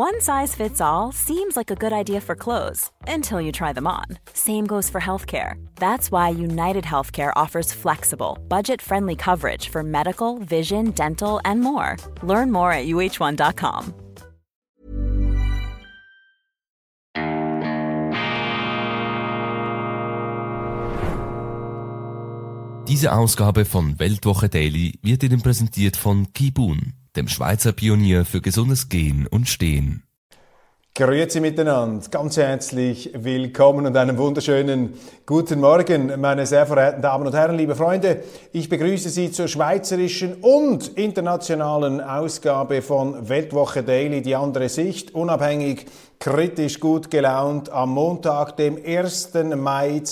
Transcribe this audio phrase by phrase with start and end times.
[0.00, 3.88] One size fits all seems like a good idea for clothes until you try them
[3.88, 4.04] on.
[4.32, 5.54] Same goes for healthcare.
[5.74, 11.96] That's why United Healthcare offers flexible, budget friendly coverage for medical, vision, dental, and more.
[12.22, 13.92] Learn more at uh1.com.
[22.86, 28.88] Diese Ausgabe von Weltwoche Daily wird Ihnen präsentiert von Kibun, dem Schweizer Pionier für gesundes
[28.88, 30.02] Gehen und Stehen.
[30.98, 34.94] Grüezi miteinander, ganz herzlich willkommen und einen wunderschönen
[35.26, 38.24] guten Morgen, meine sehr verehrten Damen und Herren, liebe Freunde.
[38.50, 45.86] Ich begrüße Sie zur schweizerischen und internationalen Ausgabe von Weltwoche Daily, die andere Sicht, unabhängig,
[46.18, 49.34] kritisch, gut gelaunt, am Montag, dem 1.
[49.54, 50.02] Mai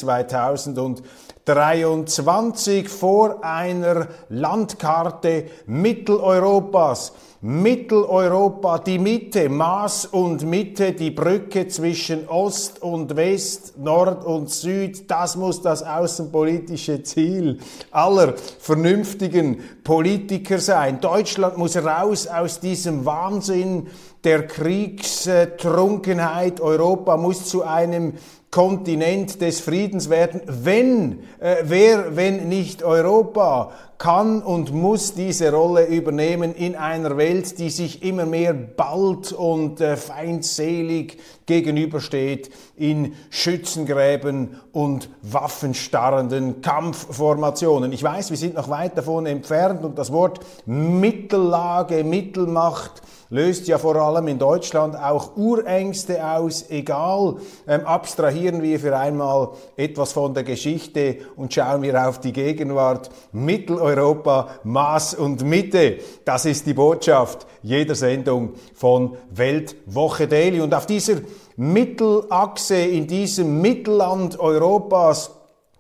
[1.46, 7.12] 2023 vor einer Landkarte Mitteleuropas.
[7.42, 15.08] Mitteleuropa, die Mitte, Maß und Mitte, die Brücke zwischen Ost und West, Nord und Süd,
[15.08, 17.60] das muss das außenpolitische Ziel
[17.92, 21.00] aller vernünftigen Politiker sein.
[21.00, 23.86] Deutschland muss raus aus diesem Wahnsinn
[24.24, 26.60] der Kriegstrunkenheit.
[26.60, 28.14] Europa muss zu einem
[28.50, 30.40] Kontinent des Friedens werden.
[30.46, 37.58] Wenn, äh, wer, wenn nicht Europa, kann und muss diese Rolle übernehmen in einer Welt,
[37.58, 47.92] die sich immer mehr bald und äh, feindselig gegenübersteht in Schützengräben und waffenstarrenden Kampfformationen.
[47.92, 53.78] Ich weiß, wir sind noch weit davon entfernt und das Wort Mittellage, Mittelmacht löst ja
[53.78, 56.66] vor allem in Deutschland auch Urängste aus.
[56.68, 62.32] Egal, ähm, abstrahieren wir für einmal etwas von der Geschichte und schauen wir auf die
[62.32, 63.10] Gegenwart.
[63.32, 65.98] Mitteleuropa, Maß und Mitte.
[66.24, 70.60] Das ist die Botschaft jeder Sendung von Weltwoche Daily.
[70.60, 71.16] Und auf dieser
[71.56, 75.30] Mittelachse, in diesem Mittelland Europas,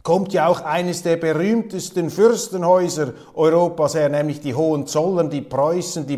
[0.06, 6.16] kommt ja auch eines der berühmtesten Fürstenhäuser Europas her, nämlich die Hohenzollern, die Preußen, die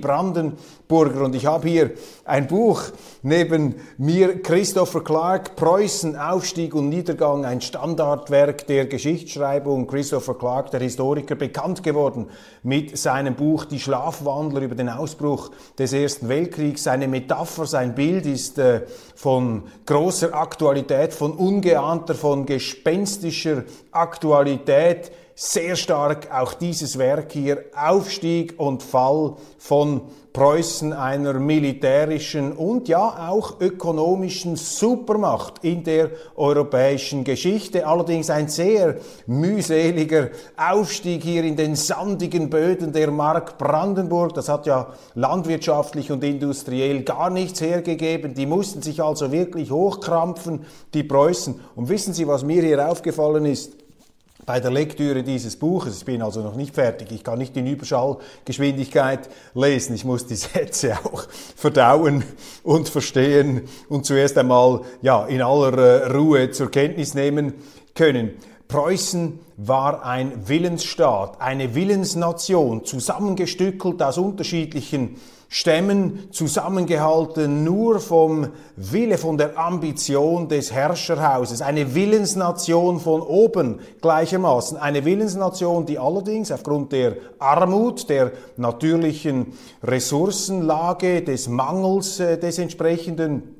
[0.88, 1.24] Brandenburger.
[1.24, 1.90] Und ich habe hier
[2.24, 2.82] ein Buch
[3.22, 9.86] neben mir, Christopher Clark, Preußen, Aufstieg und Niedergang, ein Standardwerk der Geschichtsschreibung.
[9.86, 12.26] Christopher Clark, der Historiker, bekannt geworden
[12.62, 16.84] mit seinem Buch Die Schlafwandler über den Ausbruch des Ersten Weltkriegs.
[16.84, 18.82] Seine Metapher, sein Bild ist äh,
[19.14, 28.58] von großer Aktualität, von ungeahnter, von gespenstischer Aktualität sehr stark auch dieses Werk hier, Aufstieg
[28.58, 30.00] und Fall von
[30.32, 37.86] Preußen, einer militärischen und ja auch ökonomischen Supermacht in der europäischen Geschichte.
[37.86, 38.96] Allerdings ein sehr
[39.28, 44.34] mühseliger Aufstieg hier in den sandigen Böden der Mark Brandenburg.
[44.34, 48.34] Das hat ja landwirtschaftlich und industriell gar nichts hergegeben.
[48.34, 51.60] Die mussten sich also wirklich hochkrampfen, die Preußen.
[51.76, 53.87] Und wissen Sie, was mir hier aufgefallen ist?
[54.48, 57.66] Bei der Lektüre dieses Buches, ich bin also noch nicht fertig, ich kann nicht in
[57.66, 62.24] Überschallgeschwindigkeit lesen, ich muss die Sätze auch verdauen
[62.62, 67.56] und verstehen und zuerst einmal ja, in aller äh, Ruhe zur Kenntnis nehmen
[67.94, 68.36] können.
[68.68, 75.16] Preußen war ein Willensstaat, eine Willensnation, zusammengestückelt aus unterschiedlichen
[75.50, 81.62] Stämmen zusammengehalten nur vom Wille, von der Ambition des Herrscherhauses.
[81.62, 84.76] Eine Willensnation von oben gleichermaßen.
[84.76, 93.54] Eine Willensnation, die allerdings aufgrund der Armut, der natürlichen Ressourcenlage, des Mangels äh, des entsprechenden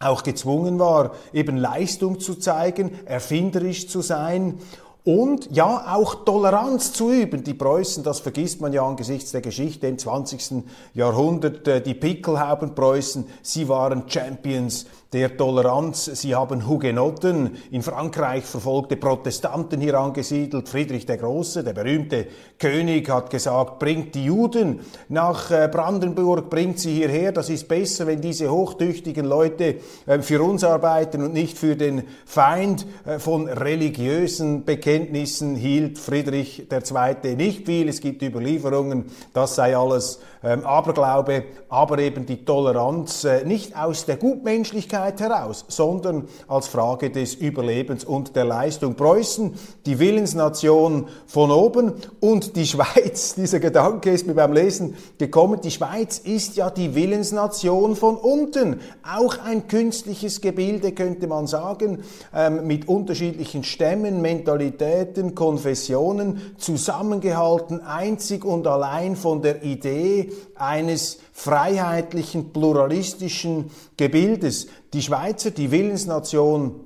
[0.00, 4.58] auch gezwungen war, eben Leistung zu zeigen, erfinderisch zu sein
[5.04, 7.44] und ja, auch Toleranz zu üben.
[7.44, 10.64] Die Preußen, das vergisst man ja angesichts der Geschichte im 20.
[10.94, 16.06] Jahrhundert, äh, die Pickelhaubenpreußen, sie waren Champions der Toleranz.
[16.06, 20.68] Sie haben Hugenotten, in Frankreich verfolgte Protestanten hier angesiedelt.
[20.68, 22.26] Friedrich der Große, der berühmte
[22.58, 27.30] König, hat gesagt, bringt die Juden nach äh, Brandenburg, bringt sie hierher.
[27.30, 29.76] Das ist besser, wenn diese hochtüchtigen Leute
[30.06, 32.84] äh, für uns arbeiten und nicht für den Feind.
[33.06, 37.36] Äh, von religiösen Bekenntnissen hielt Friedrich II.
[37.36, 37.88] nicht viel.
[37.88, 44.16] Es gibt Überlieferungen, das sei alles ähm, Aberglaube, aber eben die Toleranz nicht aus der
[44.16, 48.94] Gutmenschlichkeit, Freiheit heraus, sondern als Frage des Überlebens und der Leistung.
[48.94, 49.54] Preußen,
[49.84, 55.70] die Willensnation von oben und die Schweiz, dieser Gedanke ist mir beim Lesen gekommen, die
[55.70, 58.80] Schweiz ist ja die Willensnation von unten.
[59.02, 62.02] Auch ein künstliches Gebilde könnte man sagen,
[62.34, 72.52] ähm, mit unterschiedlichen Stämmen, Mentalitäten, Konfessionen, zusammengehalten einzig und allein von der Idee eines freiheitlichen,
[72.52, 74.68] pluralistischen Gebildes.
[74.94, 76.80] Die Schweizer, die Willensnation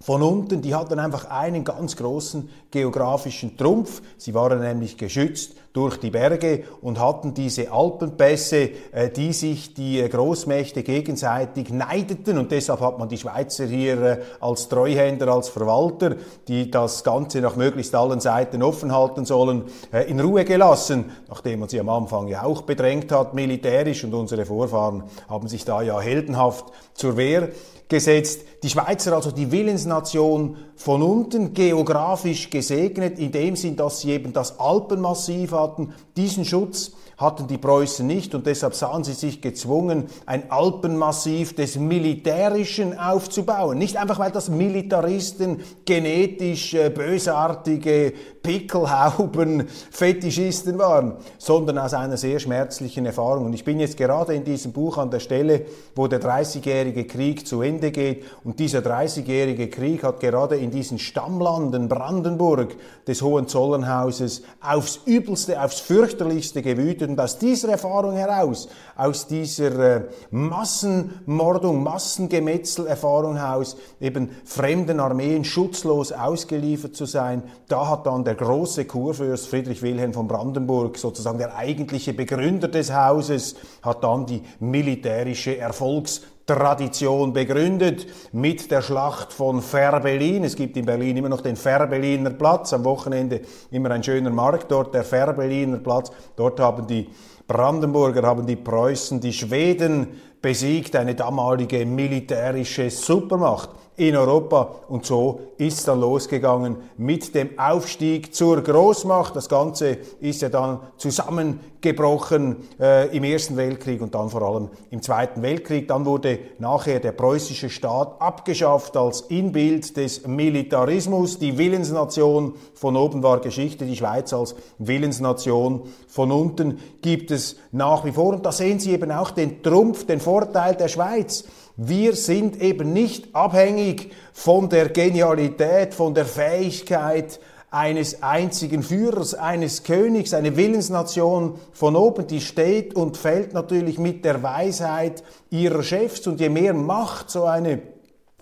[0.00, 4.00] von unten, die hatten einfach einen ganz großen geografischen Trumpf.
[4.16, 10.00] Sie waren nämlich geschützt durch die Berge und hatten diese Alpenpässe, äh, die sich die
[10.00, 12.38] äh, Großmächte gegenseitig neideten.
[12.38, 16.16] Und deshalb hat man die Schweizer hier äh, als Treuhänder, als Verwalter,
[16.46, 19.64] die das Ganze nach möglichst allen Seiten offen halten sollen,
[20.06, 24.04] in Ruhe gelassen, nachdem man sie am Anfang ja auch bedrängt hat, militärisch.
[24.04, 27.48] Und unsere Vorfahren haben sich da ja heldenhaft zur Wehr
[27.88, 28.42] gesetzt.
[28.62, 34.32] Die Schweizer, also die Willensnation von unten, geografisch gesegnet, in dem Sinn, dass sie eben
[34.32, 40.06] das Alpenmassiv hatten, diesen Schutz hatten die Preußen nicht und deshalb sahen sie sich gezwungen,
[40.24, 43.76] ein Alpenmassiv des Militärischen aufzubauen.
[43.76, 52.38] Nicht einfach, weil das Militaristen genetisch äh, bösartige Pickelhauben Fetischisten waren, sondern aus einer sehr
[52.38, 53.46] schmerzlichen Erfahrung.
[53.46, 55.66] Und ich bin jetzt gerade in diesem Buch an der Stelle,
[55.96, 61.00] wo der Dreißigjährige Krieg zu Ende geht und dieser Dreißigjährige Krieg hat gerade in diesen
[61.00, 62.76] Stammlanden Brandenburg
[63.08, 70.02] des Hohenzollernhauses aufs übelste, aufs fürchterlichste gewütet und aus dieser Erfahrung heraus, aus dieser äh,
[70.30, 78.84] Massenmordung, Massengemetzelerfahrung heraus, eben fremden Armeen schutzlos ausgeliefert zu sein, da hat dann der große
[78.84, 85.56] Kurfürst Friedrich Wilhelm von Brandenburg, sozusagen der eigentliche Begründer des Hauses, hat dann die militärische
[85.56, 90.44] Erfolgs Tradition begründet mit der Schlacht von Färbelin.
[90.44, 94.70] Es gibt in Berlin immer noch den Färbeliner Platz, am Wochenende immer ein schöner Markt
[94.70, 96.10] dort, der Färbeliner Platz.
[96.36, 97.08] Dort haben die
[97.46, 100.08] Brandenburger, haben die Preußen, die Schweden
[100.40, 103.68] besiegt, eine damalige militärische Supermacht
[103.98, 104.76] in Europa.
[104.88, 109.34] Und so ist dann losgegangen mit dem Aufstieg zur Großmacht.
[109.34, 115.02] Das Ganze ist ja dann zusammengebrochen äh, im Ersten Weltkrieg und dann vor allem im
[115.02, 115.88] Zweiten Weltkrieg.
[115.88, 121.38] Dann wurde nachher der preußische Staat abgeschafft als Inbild des Militarismus.
[121.40, 128.04] Die Willensnation von oben war Geschichte, die Schweiz als Willensnation von unten gibt es nach
[128.04, 128.34] wie vor.
[128.34, 131.44] Und da sehen Sie eben auch den Trumpf, den Vorteil der Schweiz.
[131.80, 137.38] Wir sind eben nicht abhängig von der Genialität, von der Fähigkeit
[137.70, 144.24] eines einzigen Führers, eines Königs, eine Willensnation von oben, die steht und fällt natürlich mit
[144.24, 146.26] der Weisheit ihrer Chefs.
[146.26, 147.80] Und je mehr Macht so eine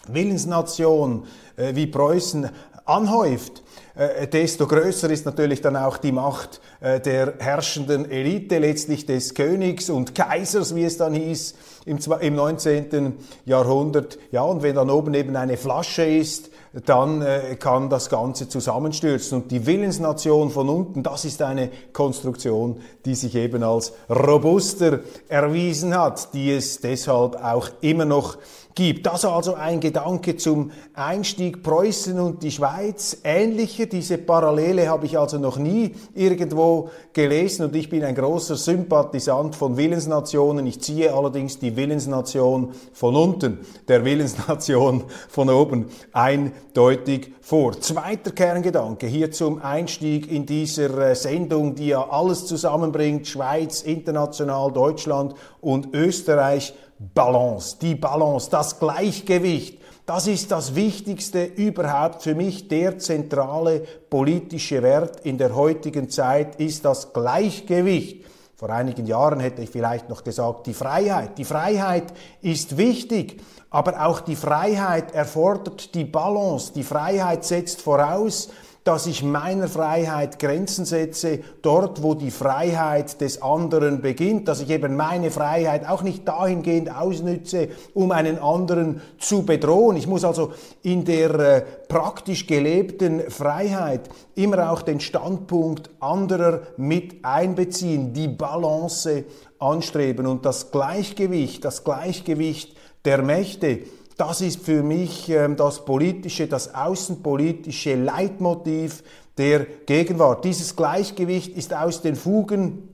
[0.08, 2.48] Willensnation äh, wie Preußen
[2.86, 3.62] anhäuft,
[3.96, 9.34] äh, desto größer ist natürlich dann auch die Macht äh, der herrschenden Elite, letztlich des
[9.34, 11.54] Königs und Kaisers, wie es dann hieß,
[11.86, 13.16] im, im 19.
[13.44, 14.18] Jahrhundert.
[14.32, 16.50] Ja, und wenn dann oben eben eine Flasche ist,
[16.84, 19.42] dann äh, kann das Ganze zusammenstürzen.
[19.42, 25.96] Und die Willensnation von unten, das ist eine Konstruktion, die sich eben als robuster erwiesen
[25.96, 28.36] hat, die es deshalb auch immer noch
[28.76, 29.06] gibt.
[29.06, 33.16] Das also ein Gedanke zum Einstieg Preußen und die Schweiz.
[33.24, 38.54] Ähnliche, diese Parallele habe ich also noch nie irgendwo gelesen und ich bin ein großer
[38.54, 40.66] Sympathisant von Willensnationen.
[40.66, 43.58] Ich ziehe allerdings die Willensnation von unten,
[43.88, 47.80] der Willensnation von oben eindeutig vor.
[47.80, 54.70] Zweiter Kerngedanke hier zum Einstieg in dieser äh, Sendung, die ja alles zusammenbringt, Schweiz, international,
[54.70, 59.80] Deutschland und Österreich Balance, die Balance, das Gleichgewicht.
[60.06, 62.68] Das ist das Wichtigste überhaupt für mich.
[62.68, 68.24] Der zentrale politische Wert in der heutigen Zeit ist das Gleichgewicht.
[68.54, 71.36] Vor einigen Jahren hätte ich vielleicht noch gesagt, die Freiheit.
[71.36, 76.72] Die Freiheit ist wichtig, aber auch die Freiheit erfordert die Balance.
[76.72, 78.48] Die Freiheit setzt voraus,
[78.86, 84.70] dass ich meiner Freiheit Grenzen setze, dort wo die Freiheit des anderen beginnt, dass ich
[84.70, 89.96] eben meine Freiheit auch nicht dahingehend ausnütze, um einen anderen zu bedrohen.
[89.96, 90.52] Ich muss also
[90.84, 99.24] in der äh, praktisch gelebten Freiheit immer auch den Standpunkt anderer mit einbeziehen, die Balance
[99.58, 103.80] anstreben und das Gleichgewicht, das Gleichgewicht der Mächte,
[104.16, 109.02] das ist für mich ähm, das politische, das außenpolitische Leitmotiv
[109.36, 110.44] der Gegenwart.
[110.44, 112.88] Dieses Gleichgewicht ist aus den Fugen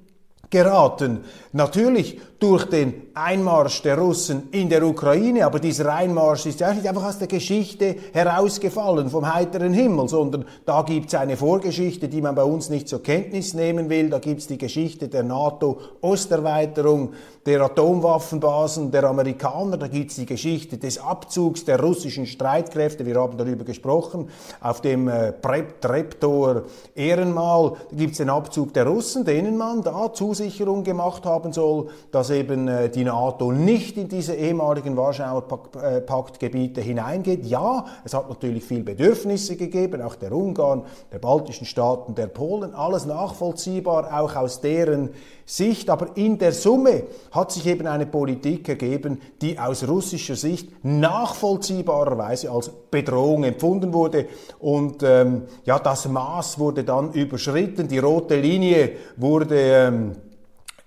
[0.51, 1.21] geraten.
[1.53, 5.47] Natürlich durch den Einmarsch der Russen in der Ukraine.
[5.47, 10.45] Aber dieser Einmarsch ist ja nicht einfach aus der Geschichte herausgefallen vom heiteren Himmel, sondern
[10.67, 14.11] da gibt es eine Vorgeschichte, die man bei uns nicht zur Kenntnis nehmen will.
[14.11, 17.13] Da gibt es die Geschichte der NATO-Osterweiterung,
[17.47, 19.77] der Atomwaffenbasen der Amerikaner.
[19.77, 23.07] Da gibt es die Geschichte des Abzugs der russischen Streitkräfte.
[23.07, 24.29] Wir haben darüber gesprochen.
[24.61, 25.33] Auf dem äh,
[25.81, 26.65] Treptower
[26.97, 32.32] Ehrenmal gibt es den Abzug der Russen, denen man da Zusicherung gemacht haben soll, dass
[32.33, 35.45] eben äh, die NATO nicht in diese ehemaligen Warschauer
[35.83, 37.47] äh, Paktgebiete hineingeht.
[37.47, 42.75] Ja, es hat natürlich viel Bedürfnisse gegeben, auch der Ungarn, der baltischen Staaten, der Polen,
[42.75, 45.11] alles nachvollziehbar, auch aus deren
[45.45, 50.71] Sicht, aber in der Summe hat sich eben eine Politik ergeben, die aus russischer Sicht
[50.85, 54.27] nachvollziehbarerweise als Bedrohung empfunden wurde.
[54.61, 60.13] Und ähm, ja, das Maß wurde dann überschritten, die rote Linie wurde ähm,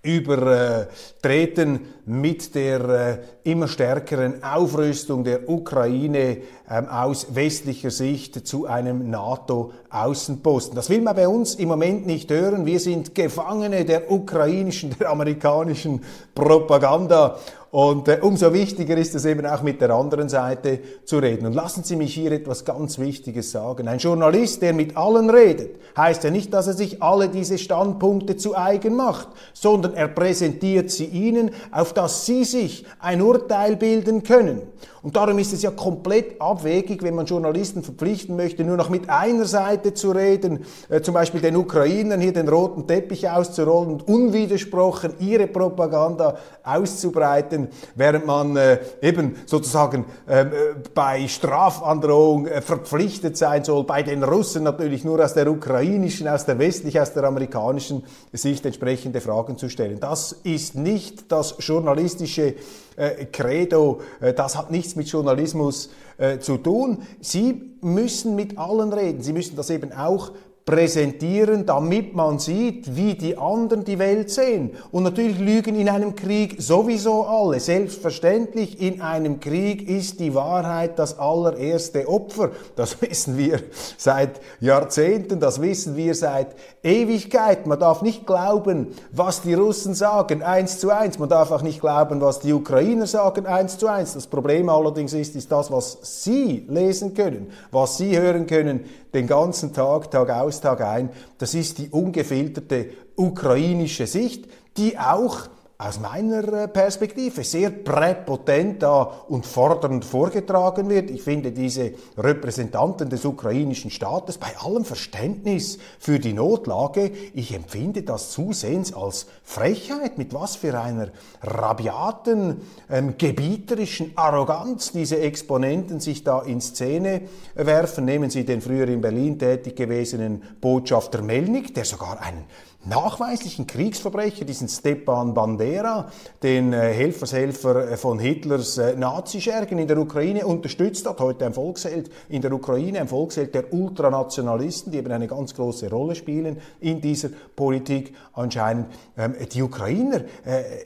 [0.06, 6.38] übertreten mit der äh, immer stärkeren Aufrüstung der Ukraine
[6.70, 10.76] ähm, aus westlicher Sicht zu einem NATO-Außenposten.
[10.76, 12.66] Das will man bei uns im Moment nicht hören.
[12.66, 16.04] Wir sind Gefangene der ukrainischen, der amerikanischen
[16.36, 17.40] Propaganda.
[17.76, 21.46] Und äh, umso wichtiger ist es eben auch mit der anderen Seite zu reden.
[21.46, 23.90] Und lassen Sie mich hier etwas ganz Wichtiges sagen.
[23.90, 28.38] Ein Journalist, der mit allen redet, heißt ja nicht, dass er sich alle diese Standpunkte
[28.38, 34.24] zu eigen macht, sondern er präsentiert sie Ihnen, auf dass Sie sich ein Urteil bilden
[34.24, 34.62] können.
[35.06, 39.08] Und darum ist es ja komplett abwegig, wenn man Journalisten verpflichten möchte, nur noch mit
[39.08, 44.08] einer Seite zu reden, äh, zum Beispiel den Ukrainern hier den roten Teppich auszurollen und
[44.08, 50.52] unwidersprochen ihre Propaganda auszubreiten, während man äh, eben sozusagen ähm, äh,
[50.96, 56.46] bei Strafandrohung äh, verpflichtet sein soll, bei den Russen natürlich nur aus der ukrainischen, aus
[56.48, 60.00] der westlichen, aus der amerikanischen Sicht entsprechende Fragen zu stellen.
[60.00, 62.56] Das ist nicht das journalistische
[62.96, 67.00] äh, Credo, äh, das hat nichts mit Journalismus äh, zu tun.
[67.20, 69.22] Sie müssen mit allen reden.
[69.22, 70.32] Sie müssen das eben auch
[70.66, 74.72] präsentieren, damit man sieht, wie die anderen die Welt sehen.
[74.92, 77.60] Und natürlich lügen in einem Krieg sowieso alle.
[77.60, 82.50] Selbstverständlich, in einem Krieg ist die Wahrheit das allererste Opfer.
[82.76, 83.60] Das wissen wir
[83.96, 87.68] seit Jahrzehnten, das wissen wir seit Ewigkeit.
[87.68, 91.20] Man darf nicht glauben, was die Russen sagen, eins zu eins.
[91.20, 94.16] Man darf auch nicht glauben, was die Ukrainer sagen, eins zu eins.
[94.16, 99.28] Das Problem allerdings ist, ist das, was Sie lesen können, was Sie hören können, den
[99.28, 101.10] ganzen Tag, Tag aus, Tag ein.
[101.38, 109.04] Das ist die ungefilterte ukrainische Sicht, die auch aus meiner äh, Perspektive sehr präpotent da
[109.28, 111.12] und fordernd vorgetragen wird.
[111.12, 118.04] Ich finde diese Repräsentanten des ukrainischen Staates bei allem Verständnis für die Notlage, ich empfinde
[118.04, 121.10] das zusehends als Frechheit, mit was für einer
[121.42, 127.24] rabiaten, ähm, gebieterischen Arroganz diese Exponenten sich da in Szene
[127.56, 128.06] werfen.
[128.06, 132.46] Nehmen Sie den früher in Berlin tätig gewesenen Botschafter Melnik, der sogar einen
[132.86, 136.12] nachweislichen Kriegsverbrecher, diesen Stepan Bandera,
[136.44, 141.54] den äh, Helfershelfer äh, von Hitlers äh, Nazischergen in der Ukraine unterstützt hat, heute ein
[141.54, 146.58] Volksheld in der Ukraine, ein Volksheld der Ultranationalisten, die eben eine ganz große Rolle spielen
[146.80, 148.88] in dieser Politik anscheinend.
[149.18, 150.22] Ähm, die Ukrainer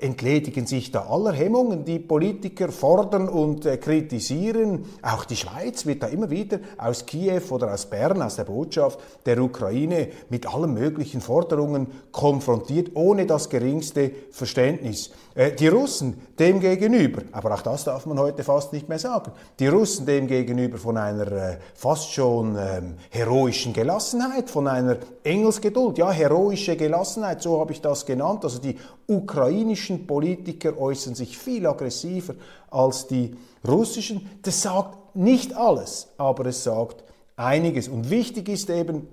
[0.01, 6.07] entledigen sich da aller Hemmungen, die Politiker fordern und kritisieren, auch die Schweiz wird da
[6.07, 11.21] immer wieder aus Kiew oder aus Bern, aus der Botschaft der Ukraine mit allen möglichen
[11.21, 15.11] Forderungen konfrontiert, ohne das geringste Verständnis.
[15.35, 19.31] Äh, die Russen dem gegenüber, aber auch das darf man heute fast nicht mehr sagen,
[19.59, 25.97] die Russen dem gegenüber von einer äh, fast schon ähm, heroischen Gelassenheit, von einer Engelsgeduld,
[25.97, 28.43] ja, heroische Gelassenheit, so habe ich das genannt.
[28.43, 28.77] Also die
[29.07, 32.33] ukrainischen Politiker äußern sich viel aggressiver
[32.69, 33.35] als die
[33.67, 34.29] russischen.
[34.41, 37.03] Das sagt nicht alles, aber es sagt
[37.35, 37.87] einiges.
[37.87, 39.07] Und wichtig ist eben,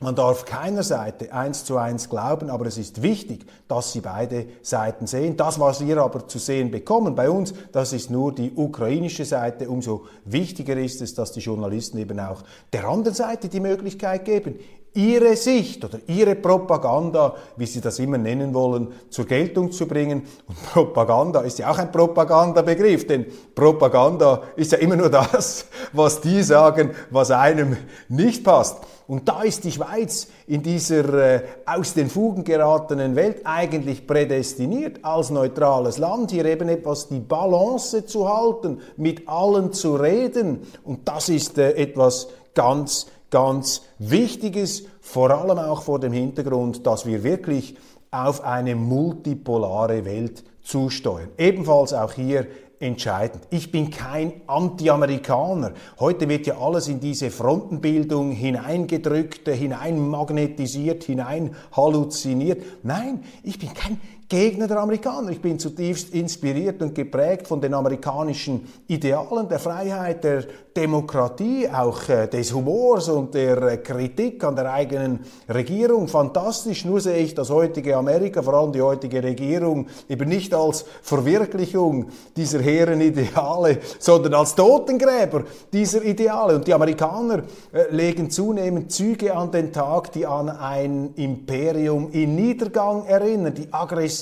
[0.00, 4.46] man darf keiner Seite eins zu eins glauben, aber es ist wichtig, dass Sie beide
[4.60, 5.36] Seiten sehen.
[5.36, 9.70] Das, was wir aber zu sehen bekommen bei uns, das ist nur die ukrainische Seite.
[9.70, 14.58] Umso wichtiger ist es, dass die Journalisten eben auch der anderen Seite die Möglichkeit geben,
[14.94, 20.22] ihre Sicht oder ihre Propaganda, wie sie das immer nennen wollen, zur Geltung zu bringen.
[20.46, 26.20] Und Propaganda ist ja auch ein Propagandabegriff, denn Propaganda ist ja immer nur das, was
[26.20, 27.76] die sagen, was einem
[28.08, 28.78] nicht passt.
[29.06, 35.04] Und da ist die Schweiz in dieser äh, aus den Fugen geratenen Welt eigentlich prädestiniert
[35.04, 40.62] als neutrales Land, hier eben etwas die Balance zu halten, mit allen zu reden.
[40.84, 47.04] Und das ist äh, etwas ganz, ganz Wichtiges, vor allem auch vor dem Hintergrund, dass
[47.04, 47.76] wir wirklich
[48.10, 51.28] auf eine multipolare Welt zusteuern.
[51.36, 52.46] Ebenfalls auch hier
[52.80, 53.46] entscheidend.
[53.50, 55.72] Ich bin kein Anti-Amerikaner.
[55.98, 62.62] Heute wird ja alles in diese Frontenbildung hineingedrückt, hineinmagnetisiert, hineinhalluziniert.
[62.82, 64.00] Nein, ich bin kein
[64.34, 65.30] Gegner der Amerikaner.
[65.30, 70.42] Ich bin zutiefst inspiriert und geprägt von den amerikanischen Idealen der Freiheit, der
[70.76, 76.08] Demokratie, auch äh, des Humors und der äh, Kritik an der eigenen Regierung.
[76.08, 76.84] Fantastisch.
[76.84, 82.06] Nur sehe ich das heutige Amerika, vor allem die heutige Regierung, eben nicht als Verwirklichung
[82.36, 86.56] dieser hehren Ideale, sondern als Totengräber dieser Ideale.
[86.56, 92.34] Und die Amerikaner äh, legen zunehmend Züge an den Tag, die an ein Imperium in
[92.34, 93.54] Niedergang erinnern.
[93.54, 93.72] Die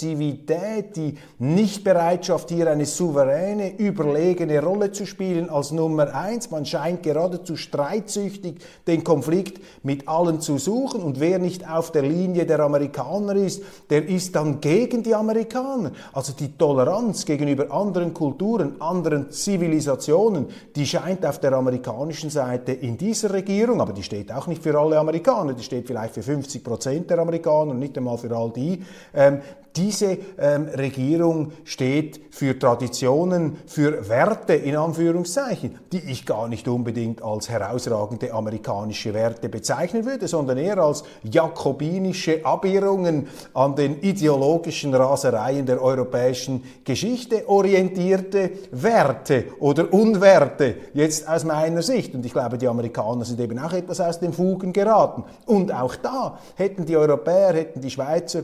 [0.03, 7.03] Aggressivität, die Nichtbereitschaft, hier eine souveräne, überlegene Rolle zu spielen als Nummer eins man scheint
[7.03, 8.57] geradezu streitsüchtig
[8.87, 13.63] den Konflikt mit allen zu suchen und wer nicht auf der Linie der Amerikaner ist,
[13.91, 15.93] der ist dann gegen die Amerikaner.
[16.13, 22.97] Also die Toleranz gegenüber anderen Kulturen, anderen Zivilisationen, die scheint auf der amerikanischen Seite in
[22.97, 26.65] dieser Regierung, aber die steht auch nicht für alle Amerikaner, die steht vielleicht für 50
[26.65, 28.83] Prozent der Amerikaner, nicht einmal für all die,
[29.15, 29.41] ähm,
[29.77, 37.23] diese ähm, Regierung steht für Traditionen, für Werte in Anführungszeichen, die ich gar nicht unbedingt
[37.23, 45.67] als herausragende amerikanische Werte bezeichnen würde, sondern eher als jakobinische Abirrungen an den ideologischen Rasereien
[45.67, 52.15] der europäischen Geschichte orientierte Werte oder Unwerte, jetzt aus meiner Sicht.
[52.15, 55.25] Und ich glaube, die Amerikaner sind eben auch etwas aus den Fugen geraten.
[55.47, 58.43] Und auch da hätten die Europäer, hätten die Schweizer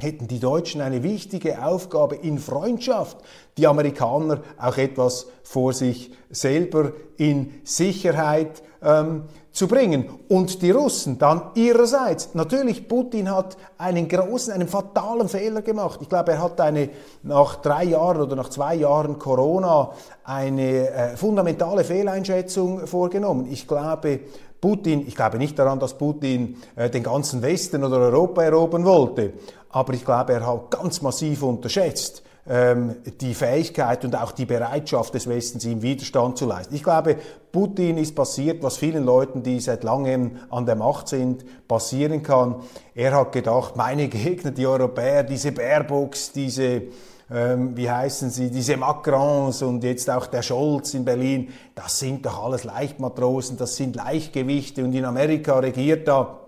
[0.00, 3.18] hätten die Deutschen eine wichtige Aufgabe in Freundschaft,
[3.56, 10.08] die Amerikaner auch etwas vor sich selber in Sicherheit ähm, zu bringen.
[10.28, 12.30] Und die Russen dann ihrerseits.
[12.34, 16.00] Natürlich, Putin hat einen großen, einen fatalen Fehler gemacht.
[16.02, 16.88] Ich glaube, er hat eine,
[17.22, 19.92] nach drei Jahren oder nach zwei Jahren Corona
[20.24, 23.46] eine äh, fundamentale Fehleinschätzung vorgenommen.
[23.50, 24.20] Ich glaube,
[24.62, 29.32] Putin, ich glaube nicht daran, dass Putin äh, den ganzen Westen oder Europa erobern wollte,
[29.70, 35.14] aber ich glaube, er hat ganz massiv unterschätzt, ähm, die Fähigkeit und auch die Bereitschaft
[35.14, 36.76] des Westens, ihm Widerstand zu leisten.
[36.76, 37.16] Ich glaube,
[37.50, 42.62] Putin ist passiert, was vielen Leuten, die seit langem an der Macht sind, passieren kann.
[42.94, 46.82] Er hat gedacht, meine Gegner, die Europäer, diese Baerbocks, diese
[47.32, 52.26] ähm, wie heißen sie, diese Macrons und jetzt auch der Scholz in Berlin, das sind
[52.26, 54.84] doch alles Leichtmatrosen, das sind Leichtgewichte.
[54.84, 56.38] Und in Amerika regiert da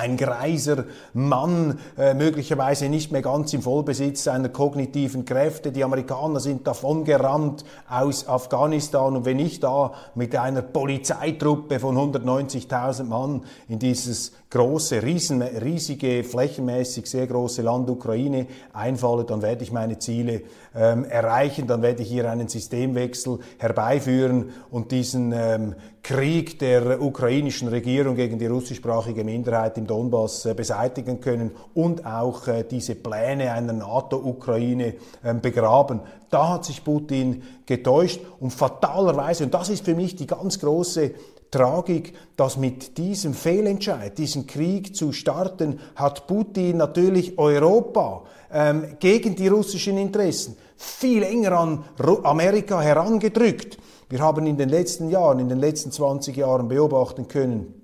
[0.00, 5.72] ein greiser Mann, äh, möglicherweise nicht mehr ganz im Vollbesitz seiner kognitiven Kräfte.
[5.72, 9.16] Die Amerikaner sind davongerannt aus Afghanistan.
[9.16, 16.24] Und wenn ich da mit einer Polizeitruppe von 190.000 Mann in dieses große, riesen, riesige,
[16.24, 20.42] flächenmäßig sehr große Land Ukraine einfalle, dann werde ich meine Ziele
[20.74, 27.68] ähm, erreichen, dann werde ich hier einen Systemwechsel herbeiführen und diesen ähm, Krieg der ukrainischen
[27.68, 33.52] Regierung gegen die russischsprachige Minderheit im Donbass äh, beseitigen können und auch äh, diese Pläne
[33.52, 36.00] einer NATO-Ukraine äh, begraben.
[36.28, 41.12] Da hat sich Putin getäuscht und fatalerweise, und das ist für mich die ganz große
[41.50, 49.34] Tragik, dass mit diesem Fehlentscheid, diesen Krieg zu starten, hat Putin natürlich Europa ähm, gegen
[49.34, 51.84] die russischen Interessen viel enger an
[52.22, 53.78] Amerika herangedrückt.
[54.08, 57.79] Wir haben in den letzten Jahren, in den letzten 20 Jahren beobachten können,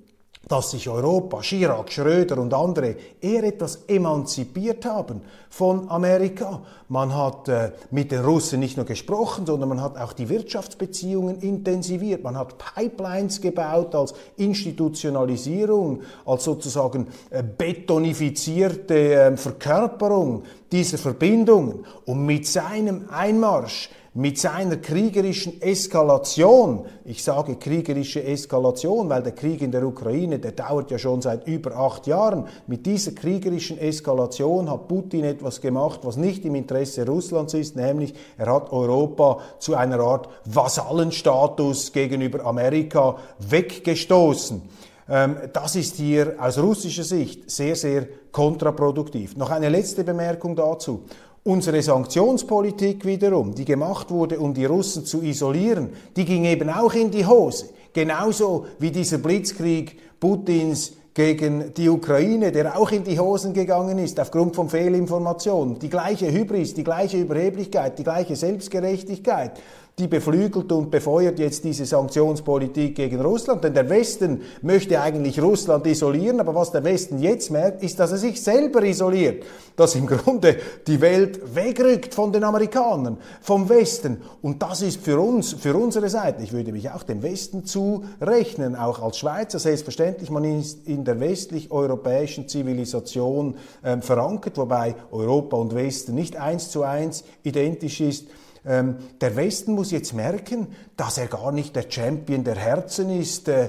[0.49, 6.63] dass sich Europa, Chirac, Schröder und andere eher etwas emanzipiert haben von Amerika.
[6.89, 11.41] Man hat äh, mit den Russen nicht nur gesprochen, sondern man hat auch die Wirtschaftsbeziehungen
[11.41, 12.23] intensiviert.
[12.23, 21.85] Man hat Pipelines gebaut als Institutionalisierung, als sozusagen äh, betonifizierte äh, Verkörperung dieser Verbindungen.
[22.05, 29.61] Und mit seinem Einmarsch mit seiner kriegerischen Eskalation, ich sage kriegerische Eskalation, weil der Krieg
[29.61, 34.71] in der Ukraine, der dauert ja schon seit über acht Jahren, mit dieser kriegerischen Eskalation
[34.71, 39.75] hat Putin etwas gemacht, was nicht im Interesse Russlands ist, nämlich er hat Europa zu
[39.75, 44.63] einer Art Vasallenstatus gegenüber Amerika weggestoßen.
[45.11, 49.37] Ähm, das ist hier aus russischer Sicht sehr, sehr kontraproduktiv.
[49.37, 51.05] Noch eine letzte Bemerkung dazu.
[51.47, 56.93] Unsere Sanktionspolitik wiederum, die gemacht wurde, um die Russen zu isolieren, die ging eben auch
[56.93, 57.67] in die Hose.
[57.93, 64.19] Genauso wie dieser Blitzkrieg Putins gegen die Ukraine, der auch in die Hosen gegangen ist
[64.19, 65.79] aufgrund von Fehlinformationen.
[65.79, 69.53] Die gleiche Hybris, die gleiche Überheblichkeit, die gleiche Selbstgerechtigkeit
[69.99, 73.65] die beflügelt und befeuert jetzt diese Sanktionspolitik gegen Russland.
[73.65, 78.13] Denn der Westen möchte eigentlich Russland isolieren, aber was der Westen jetzt merkt, ist, dass
[78.13, 79.45] er sich selber isoliert.
[79.75, 80.57] Dass im Grunde
[80.87, 84.21] die Welt wegrückt von den Amerikanern, vom Westen.
[84.43, 88.77] Und das ist für uns, für unsere Seite, ich würde mich auch dem Westen zurechnen,
[88.77, 95.75] auch als Schweizer selbstverständlich, man ist in der westlich-europäischen Zivilisation äh, verankert, wobei Europa und
[95.75, 98.27] Westen nicht eins zu eins identisch ist.
[98.67, 103.49] Ähm, der Westen muss jetzt merken, dass er gar nicht der Champion der Herzen ist,
[103.49, 103.69] äh,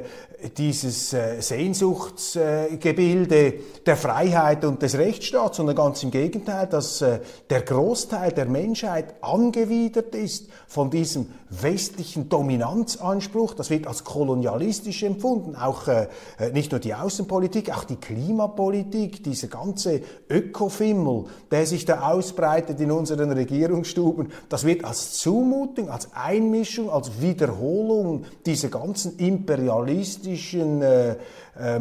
[0.56, 7.20] dieses äh, Sehnsuchtsgebilde der Freiheit und des Rechtsstaats, sondern ganz im Gegenteil, dass äh,
[7.50, 13.56] der Großteil der Menschheit angewidert ist von diesem westlichen Dominanzanspruch.
[13.56, 15.56] Das wird als kolonialistisch empfunden.
[15.56, 16.08] Auch äh,
[16.54, 22.92] nicht nur die Außenpolitik, auch die Klimapolitik, dieser ganze Ökofimmel, der sich da ausbreitet in
[22.92, 31.16] unseren Regierungsstuben, das wird als Zumutung, als Einmischung, als Wiederholung dieser ganzen imperialistischen äh, äh,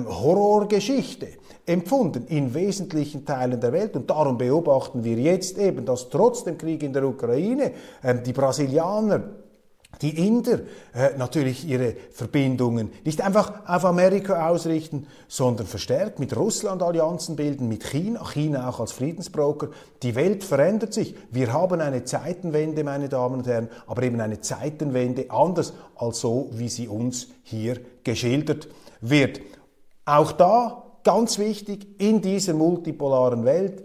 [0.04, 1.28] Horrorgeschichte
[1.66, 3.96] empfunden in wesentlichen Teilen der Welt.
[3.96, 8.32] Und darum beobachten wir jetzt eben, dass trotz dem Krieg in der Ukraine äh, die
[8.32, 9.22] Brasilianer
[10.02, 10.60] die Inder
[10.94, 17.68] äh, natürlich ihre Verbindungen nicht einfach auf Amerika ausrichten, sondern verstärkt mit Russland Allianzen bilden,
[17.68, 19.68] mit China, China auch als Friedensbroker.
[20.02, 21.14] Die Welt verändert sich.
[21.30, 26.50] Wir haben eine Zeitenwende, meine Damen und Herren, aber eben eine Zeitenwende anders als so,
[26.52, 28.68] wie sie uns hier geschildert
[29.00, 29.40] wird.
[30.04, 33.84] Auch da ganz wichtig in dieser multipolaren Welt,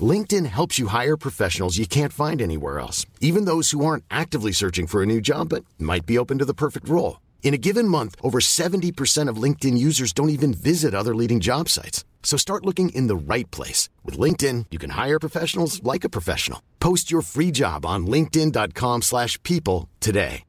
[0.00, 4.52] LinkedIn helps you hire professionals you can't find anywhere else, even those who aren't actively
[4.52, 7.20] searching for a new job but might be open to the perfect role.
[7.42, 11.68] In a given month, over 70% of LinkedIn users don't even visit other leading job
[11.68, 12.04] sites.
[12.22, 13.88] So start looking in the right place.
[14.04, 16.62] With LinkedIn, you can hire professionals like a professional.
[16.78, 20.44] Post your free job on linkedin.com slash people today.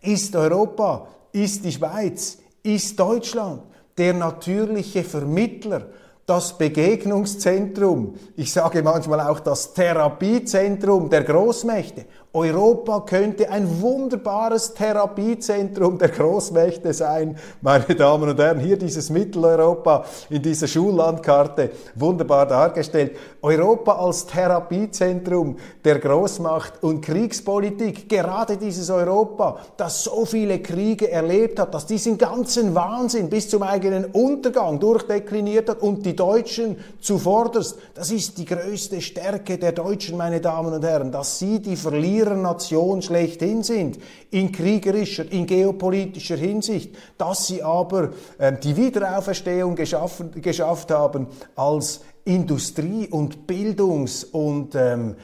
[0.00, 3.62] Ist Europa, ist die Schweiz, ist Deutschland
[3.96, 5.88] der natürliche Vermittler
[6.28, 12.04] das Begegnungszentrum, ich sage manchmal auch das Therapiezentrum der Großmächte.
[12.34, 18.60] Europa könnte ein wunderbares Therapiezentrum der Großmächte sein, meine Damen und Herren.
[18.60, 23.16] Hier dieses Mitteleuropa in dieser Schullandkarte wunderbar dargestellt.
[23.40, 28.10] Europa als Therapiezentrum der Großmacht und Kriegspolitik.
[28.10, 33.62] Gerade dieses Europa, das so viele Kriege erlebt hat, das diesen ganzen Wahnsinn bis zum
[33.62, 37.78] eigenen Untergang durchdekliniert hat und die Deutschen zuvorderst.
[37.94, 42.17] Das ist die größte Stärke der Deutschen, meine Damen und Herren, dass sie die Verlierer
[42.24, 43.98] Nation schlechthin sind,
[44.30, 52.00] in kriegerischer, in geopolitischer Hinsicht, dass sie aber äh, die Wiederauferstehung geschaffen, geschafft haben als
[52.24, 55.16] Industrie- und Bildungs- und ähm,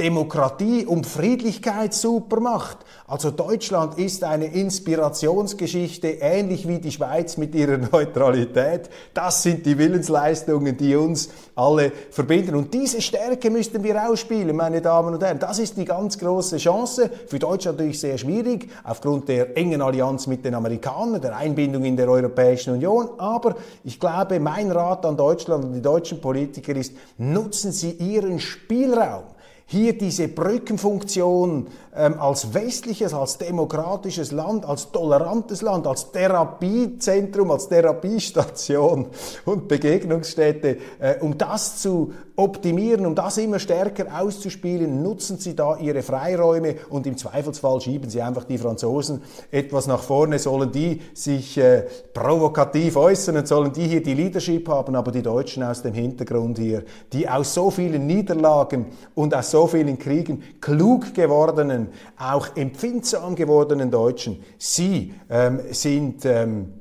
[0.00, 2.78] Demokratie und Friedlichkeit supermacht.
[3.06, 8.88] Also Deutschland ist eine Inspirationsgeschichte, ähnlich wie die Schweiz mit ihrer Neutralität.
[9.12, 12.54] Das sind die Willensleistungen, die uns alle verbinden.
[12.54, 15.38] Und diese Stärke müssten wir ausspielen, meine Damen und Herren.
[15.38, 17.10] Das ist die ganz große Chance.
[17.26, 21.98] Für Deutschland natürlich sehr schwierig, aufgrund der engen Allianz mit den Amerikanern, der Einbindung in
[21.98, 23.10] der Europäischen Union.
[23.18, 28.40] Aber ich glaube, mein Rat an Deutschland und die deutschen Politiker ist, nutzen Sie Ihren
[28.40, 29.24] Spielraum
[29.66, 37.68] hier diese Brückenfunktion ähm, als westliches, als demokratisches Land, als tolerantes Land, als Therapiezentrum, als
[37.68, 39.08] Therapiestation
[39.44, 45.76] und Begegnungsstätte, äh, um das zu optimieren, um das immer stärker auszuspielen, nutzen Sie da
[45.76, 51.00] Ihre Freiräume und im Zweifelsfall schieben Sie einfach die Franzosen etwas nach vorne, sollen die
[51.12, 55.82] sich äh, provokativ äußern und sollen die hier die Leadership haben, aber die Deutschen aus
[55.82, 61.81] dem Hintergrund hier, die aus so vielen Niederlagen und aus so vielen Kriegen klug gewordenen,
[62.18, 66.74] auch empfindsam gewordenen Deutschen, sie ähm, sind ähm,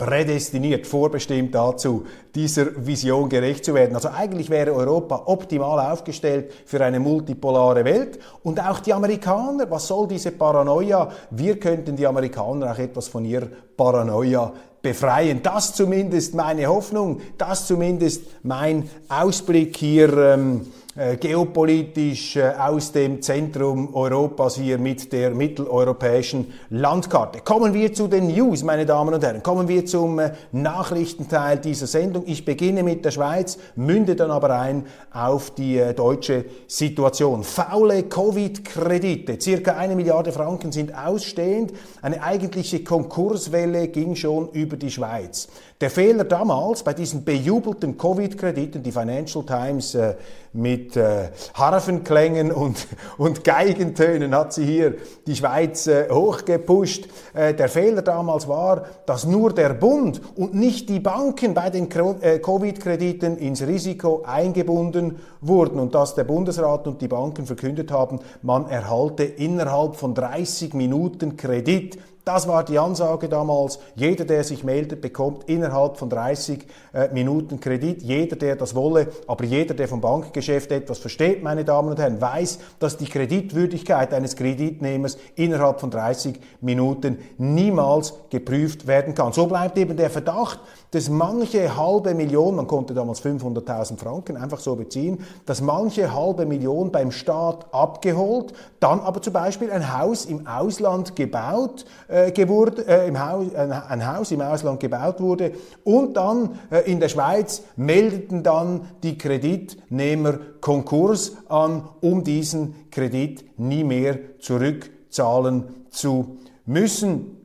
[0.00, 3.94] prädestiniert, vorbestimmt dazu, dieser Vision gerecht zu werden.
[3.94, 9.86] Also eigentlich wäre Europa optimal aufgestellt für eine multipolare Welt und auch die Amerikaner, was
[9.86, 11.10] soll diese Paranoia?
[11.30, 15.42] Wir könnten die Amerikaner auch etwas von ihrer Paranoia befreien.
[15.42, 20.16] Das zumindest meine Hoffnung, das zumindest mein Ausblick hier.
[20.16, 20.79] Ähm, äh,
[21.20, 27.42] geopolitisch äh, aus dem Zentrum Europas hier mit der mitteleuropäischen Landkarte.
[27.42, 29.40] Kommen wir zu den News, meine Damen und Herren.
[29.40, 32.24] Kommen wir zum äh, Nachrichtenteil dieser Sendung.
[32.26, 37.44] Ich beginne mit der Schweiz, münde dann aber ein auf die deutsche Situation.
[37.44, 41.72] Faule Covid-Kredite, circa eine Milliarde Franken sind ausstehend.
[42.02, 45.46] Eine eigentliche Konkurswelle ging schon über die Schweiz.
[45.80, 50.14] Der Fehler damals bei diesen bejubelten Covid-Krediten, die Financial Times äh,
[50.52, 57.08] mit äh, Harfenklängen und, und Geigentönen hat sie hier die Schweiz äh, hochgepusht.
[57.32, 61.88] Äh, der Fehler damals war, dass nur der Bund und nicht die Banken bei den
[61.90, 68.18] äh, Covid-Krediten ins Risiko eingebunden wurden und dass der Bundesrat und die Banken verkündet haben,
[68.42, 71.96] man erhalte innerhalb von 30 Minuten Kredit
[72.30, 73.80] das war die Ansage damals.
[73.96, 78.02] Jeder, der sich meldet, bekommt innerhalb von 30 äh, Minuten Kredit.
[78.02, 82.20] Jeder, der das wolle, aber jeder, der vom Bankgeschäft etwas versteht, meine Damen und Herren,
[82.20, 89.32] weiß, dass die Kreditwürdigkeit eines Kreditnehmers innerhalb von 30 Minuten niemals geprüft werden kann.
[89.32, 94.58] So bleibt eben der Verdacht, dass manche halbe Million, man konnte damals 500.000 Franken einfach
[94.58, 100.24] so beziehen, dass manche halbe Million beim Staat abgeholt, dann aber zum Beispiel ein Haus
[100.24, 105.52] im Ausland gebaut, äh, gewurde, äh, im Haus, ein, Haus im Ausland gebaut wurde
[105.84, 113.58] und dann äh, in der Schweiz meldeten dann die Kreditnehmer Konkurs an, um diesen Kredit
[113.58, 117.39] nie mehr zurückzahlen zu müssen.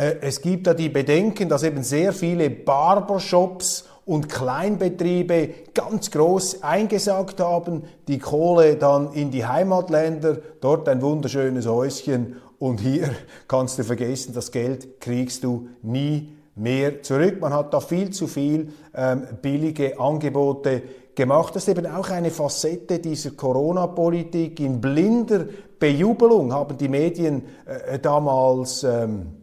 [0.00, 6.62] Äh, es gibt da die Bedenken, dass eben sehr viele Barbershops und Kleinbetriebe ganz groß
[6.62, 13.10] eingesagt haben, die Kohle dann in die Heimatländer, dort ein wunderschönes Häuschen und hier
[13.48, 17.38] kannst du vergessen, das Geld kriegst du nie mehr zurück.
[17.40, 20.82] Man hat da viel zu viel ähm, billige Angebote
[21.14, 21.54] gemacht.
[21.54, 24.60] Das ist eben auch eine Facette dieser Corona-Politik.
[24.60, 25.44] In blinder
[25.78, 29.39] Bejubelung haben die Medien äh, damals ähm,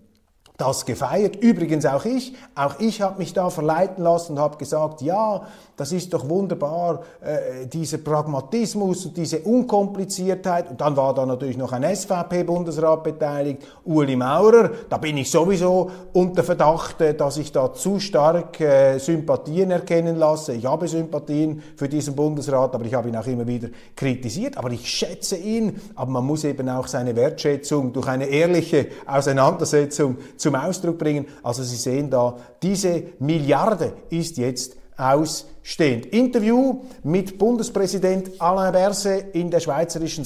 [0.58, 1.36] das gefeiert.
[1.36, 2.34] Übrigens auch ich.
[2.56, 5.44] Auch ich habe mich da verleiten lassen und habe gesagt, ja,
[5.78, 10.72] das ist doch wunderbar, äh, dieser Pragmatismus und diese Unkompliziertheit.
[10.72, 14.72] Und dann war da natürlich noch ein SVP-Bundesrat beteiligt, Uli Maurer.
[14.90, 20.16] Da bin ich sowieso unter Verdacht, äh, dass ich da zu stark äh, Sympathien erkennen
[20.16, 20.54] lasse.
[20.54, 24.58] Ich habe Sympathien für diesen Bundesrat, aber ich habe ihn auch immer wieder kritisiert.
[24.58, 30.18] Aber ich schätze ihn, aber man muss eben auch seine Wertschätzung durch eine ehrliche Auseinandersetzung
[30.48, 31.28] zum Ausdruck bringen.
[31.44, 36.06] Also Sie sehen da, diese Milliarde ist jetzt ausstehend.
[36.08, 40.24] Interview mit Bundespräsident Alain Berset in der Schweizerischen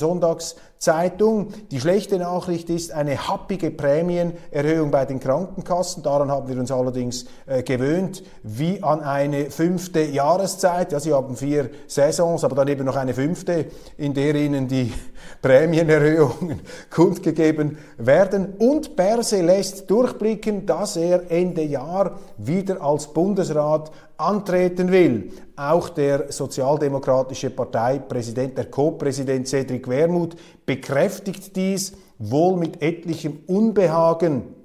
[0.81, 1.49] Sonntagszeitung.
[1.69, 6.01] Die schlechte Nachricht ist eine happige Prämienerhöhung bei den Krankenkassen.
[6.01, 10.91] Daran haben wir uns allerdings äh, gewöhnt, wie an eine fünfte Jahreszeit.
[10.91, 13.67] Ja, sie haben vier Saisons, aber dann eben noch eine fünfte,
[13.97, 14.91] in der ihnen die
[15.41, 18.55] Prämienerhöhungen kundgegeben werden.
[18.57, 23.91] Und Berse lässt durchblicken, dass er Ende Jahr wieder als Bundesrat
[24.21, 25.31] antreten will.
[25.55, 34.55] Auch der sozialdemokratische Parteipräsident, der Co-Präsident Cedric Wermuth bekräftigt dies wohl mit etlichem Unbehagen.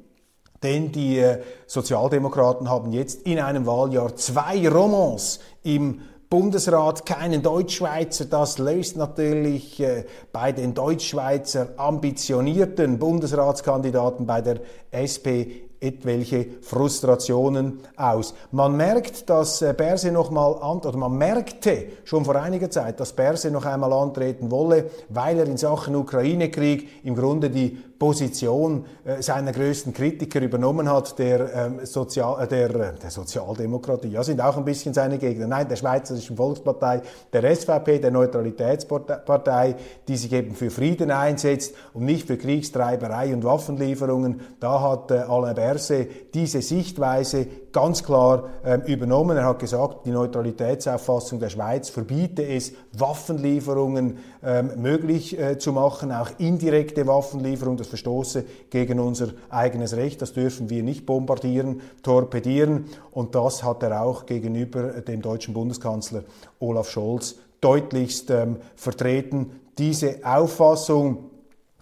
[0.63, 8.25] Denn die äh, Sozialdemokraten haben jetzt in einem Wahljahr zwei Romans im Bundesrat keinen Deutschschweizer.
[8.25, 18.35] Das löst natürlich äh, bei den Deutschschweizer ambitionierten Bundesratskandidaten bei der SP etwelche Frustrationen aus.
[18.53, 23.01] Man merkt, dass äh, Berse noch mal an, oder man merkte schon vor einiger Zeit,
[23.01, 28.85] dass Berse noch einmal antreten wolle, weil er in Sachen Ukraine-Krieg im Grunde die Position
[29.05, 34.09] äh, seiner größten Kritiker übernommen hat, der, ähm, Sozial, äh, der, äh, der Sozialdemokratie.
[34.09, 35.47] Ja, sind auch ein bisschen seine Gegner.
[35.47, 39.77] Nein, der Schweizerischen Volkspartei, der SVP, der Neutralitätspartei,
[40.09, 44.41] die sich eben für Frieden einsetzt und nicht für Kriegstreiberei und Waffenlieferungen.
[44.61, 49.37] Da hat äh, Alain Berset diese Sichtweise ganz klar ähm, übernommen.
[49.37, 56.11] Er hat gesagt, die Neutralitätsauffassung der Schweiz verbiete es, Waffenlieferungen ähm, möglich äh, zu machen,
[56.11, 62.87] auch indirekte Waffenlieferungen, das verstoße gegen unser eigenes Recht, das dürfen wir nicht bombardieren, torpedieren.
[63.11, 66.23] Und das hat er auch gegenüber dem deutschen Bundeskanzler
[66.61, 69.61] Olaf Scholz deutlichst ähm, vertreten.
[69.77, 71.26] Diese Auffassung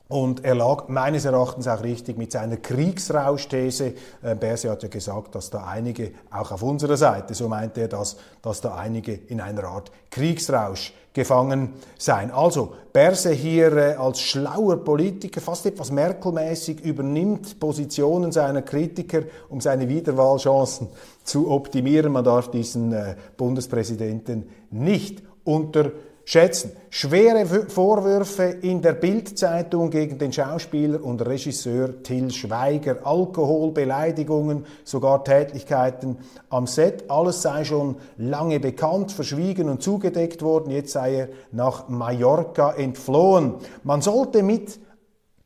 [0.09, 3.95] Und er lag meines Erachtens auch richtig mit seiner Kriegsrauschthese.
[4.23, 7.89] Äh, Berse hat ja gesagt, dass da einige, auch auf unserer Seite, so meinte er
[7.89, 12.31] das, dass da einige in einer Art Kriegsrausch gefangen seien.
[12.33, 19.63] Also Berse hier äh, als schlauer Politiker, fast etwas Merkelmäßig, übernimmt Positionen seiner Kritiker, um
[19.63, 20.89] seine Wiederwahlchancen
[21.23, 22.13] zu optimieren.
[22.13, 25.93] Man darf diesen äh, Bundespräsidenten nicht unter
[26.25, 26.73] schätzen.
[26.91, 36.19] Schwere Vorwürfe in der Bildzeitung gegen den Schauspieler und Regisseur Till Schweiger, Alkoholbeleidigungen, sogar Tätlichkeiten
[36.51, 37.11] am Set.
[37.11, 40.71] Alles sei schon lange bekannt, verschwiegen und zugedeckt worden.
[40.71, 43.55] Jetzt sei er nach Mallorca entflohen.
[43.83, 44.79] Man sollte mit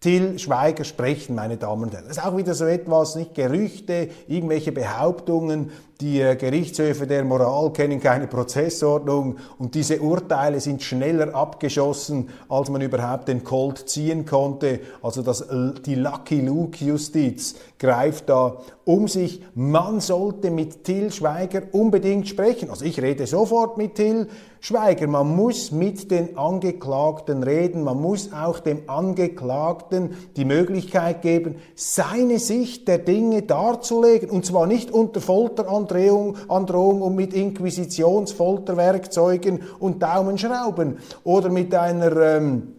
[0.00, 2.04] Till Schweiger sprechen, meine Damen und Herren.
[2.06, 7.72] Das ist auch wieder so etwas, nicht Gerüchte, irgendwelche Behauptungen, die äh, Gerichtshöfe der Moral
[7.72, 14.24] kennen keine Prozessordnung und diese Urteile sind schneller abgeschossen, als man überhaupt den Colt ziehen
[14.24, 14.78] konnte.
[15.02, 15.44] Also das,
[15.84, 19.42] die Lucky Luke Justiz greift da um sich.
[19.56, 22.70] Man sollte mit Till Schweiger unbedingt sprechen.
[22.70, 24.28] Also ich rede sofort mit Till
[24.60, 25.06] Schweiger.
[25.06, 27.84] Man muss mit den Angeklagten reden.
[27.84, 34.28] Man muss auch dem Angeklagten die Möglichkeit geben, seine Sicht der Dinge darzulegen.
[34.30, 42.74] Und zwar nicht unter Folterandrohung Androhung und mit Inquisitionsfolterwerkzeugen und Daumenschrauben oder mit einer ähm,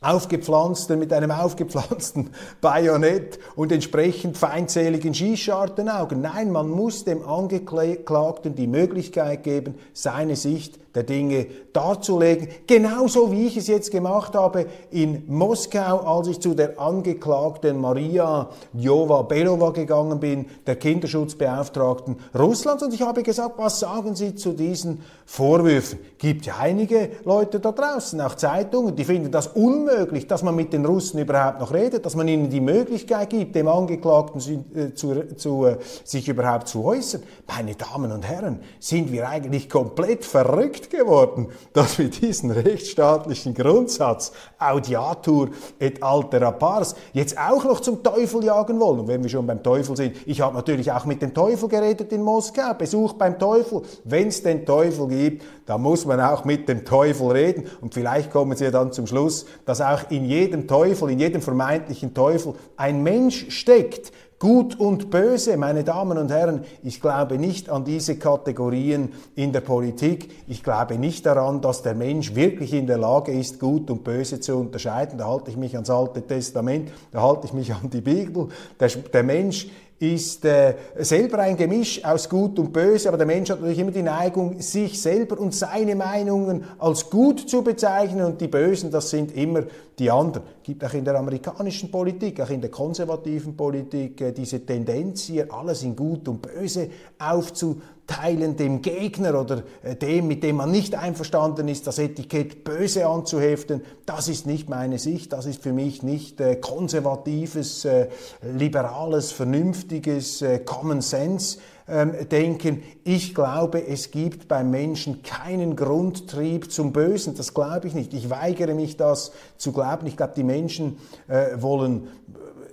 [0.00, 6.20] aufgepflanzten, mit einem aufgepflanzten Bajonett und entsprechend feindseligen Schießschartenaugen.
[6.20, 12.48] Nein, man muss dem Angeklagten die Möglichkeit geben, seine Sicht der Dinge darzulegen.
[12.66, 18.48] Genauso wie ich es jetzt gemacht habe in Moskau, als ich zu der Angeklagten Maria
[18.72, 22.82] Jova Belova gegangen bin, der Kinderschutzbeauftragten Russlands.
[22.82, 25.98] Und ich habe gesagt, was sagen Sie zu diesen Vorwürfen?
[26.18, 30.72] Gibt ja einige Leute da draußen, auch Zeitungen, die finden das unmöglich, dass man mit
[30.72, 34.40] den Russen überhaupt noch redet, dass man ihnen die Möglichkeit gibt, dem Angeklagten
[34.74, 37.22] äh, zu, zu, äh, sich überhaupt zu äußern.
[37.48, 40.83] Meine Damen und Herren, sind wir eigentlich komplett verrückt?
[40.84, 48.02] Verrückt geworden, dass wir diesen rechtsstaatlichen Grundsatz Audiatur et altera pars jetzt auch noch zum
[48.02, 49.00] Teufel jagen wollen.
[49.00, 52.12] Und wenn wir schon beim Teufel sind, ich habe natürlich auch mit dem Teufel geredet
[52.12, 53.82] in Moskau, Besuch beim Teufel.
[54.04, 57.64] Wenn es den Teufel gibt, dann muss man auch mit dem Teufel reden.
[57.80, 61.42] Und vielleicht kommen Sie ja dann zum Schluss, dass auch in jedem Teufel, in jedem
[61.42, 67.70] vermeintlichen Teufel ein Mensch steckt, Gut und Böse, meine Damen und Herren, ich glaube nicht
[67.70, 70.30] an diese Kategorien in der Politik.
[70.48, 74.40] Ich glaube nicht daran, dass der Mensch wirklich in der Lage ist, Gut und Böse
[74.40, 75.18] zu unterscheiden.
[75.18, 78.48] Da halte ich mich ans Alte Testament, da halte ich mich an die Bibel.
[78.80, 79.68] Der, der Mensch
[80.12, 83.90] ist äh, selber ein Gemisch aus Gut und Böse, aber der Mensch hat natürlich immer
[83.90, 89.10] die Neigung, sich selber und seine Meinungen als gut zu bezeichnen und die Bösen, das
[89.10, 89.62] sind immer
[89.98, 90.42] die anderen.
[90.58, 95.22] Es gibt auch in der amerikanischen Politik, auch in der konservativen Politik äh, diese Tendenz
[95.22, 100.56] hier, alles in Gut und Böse aufzuteilen teilen dem Gegner oder äh, dem, mit dem
[100.56, 105.62] man nicht einverstanden ist, das Etikett böse anzuheften, das ist nicht meine Sicht, das ist
[105.62, 108.08] für mich nicht äh, konservatives, äh,
[108.42, 111.58] liberales, vernünftiges äh, Common Sense.
[111.86, 117.34] Ähm, denken, ich glaube, es gibt beim Menschen keinen Grundtrieb zum Bösen.
[117.36, 118.14] Das glaube ich nicht.
[118.14, 120.06] Ich weigere mich, das zu glauben.
[120.06, 120.96] Ich glaube, die Menschen
[121.28, 122.08] äh, wollen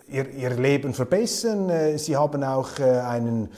[0.09, 1.97] äh, ihr, ihr Leben verbessern.
[1.97, 3.49] Sie haben auch einen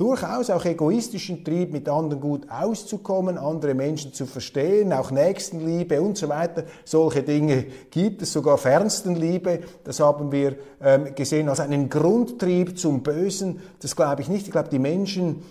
[0.00, 6.16] durchaus auch egoistischen Trieb, mit anderen gut auszukommen, andere Menschen zu verstehen, auch Nächstenliebe und
[6.16, 6.64] so weiter.
[6.86, 9.60] Solche Dinge gibt es, sogar Fernstenliebe.
[9.84, 13.60] Das haben wir ähm, gesehen als einen Grundtrieb zum Bösen.
[13.80, 14.46] Das glaube ich nicht.
[14.46, 15.42] Ich glaube, die Menschen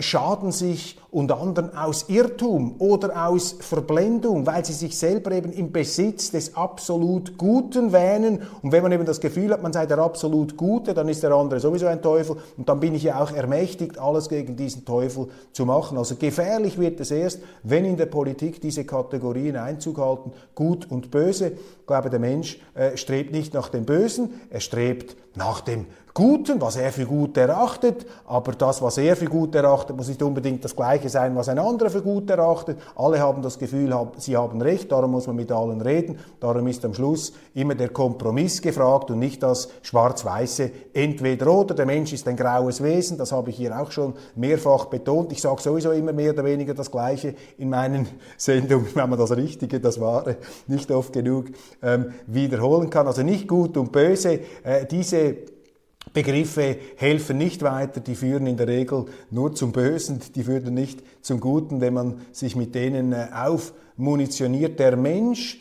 [0.00, 5.72] schaden sich und anderen aus Irrtum oder aus Verblendung, weil sie sich selber eben im
[5.72, 8.42] Besitz des absolut Guten wähnen.
[8.62, 11.32] Und wenn man eben das Gefühl hat, man sei der absolut Gute, dann ist der
[11.32, 15.28] andere sowieso ein Teufel und dann bin ich ja auch ermächtigt, alles gegen diesen Teufel
[15.52, 15.96] zu machen.
[15.98, 21.10] Also gefährlich wird es erst, wenn in der Politik diese Kategorien Einzug halten, gut und
[21.10, 21.52] böse.
[21.80, 26.60] Ich glaube, der Mensch äh, strebt nicht nach dem Bösen, er strebt nach dem Guten,
[26.60, 30.62] was er für gut erachtet, aber das, was er für gut erachtet, muss nicht unbedingt
[30.62, 32.78] das Gleiche sein, was ein anderer für gut erachtet.
[32.96, 36.18] Alle haben das Gefühl, sie haben Recht, darum muss man mit allen reden.
[36.38, 41.74] Darum ist am Schluss immer der Kompromiss gefragt und nicht das Schwarz-Weiße entweder oder.
[41.74, 45.32] Der Mensch ist ein graues Wesen, das habe ich hier auch schon mehrfach betont.
[45.32, 49.34] Ich sage sowieso immer mehr oder weniger das Gleiche in meinen Sendungen, wenn man das
[49.34, 51.46] Richtige, das Wahre nicht oft genug
[51.82, 53.06] ähm, wiederholen kann.
[53.06, 54.40] Also nicht gut und böse.
[54.62, 55.36] Äh, diese
[56.12, 61.02] Begriffe helfen nicht weiter, die führen in der Regel nur zum Bösen, die führen nicht
[61.22, 64.78] zum Guten, wenn man sich mit denen äh, aufmunitioniert.
[64.78, 65.60] Der Mensch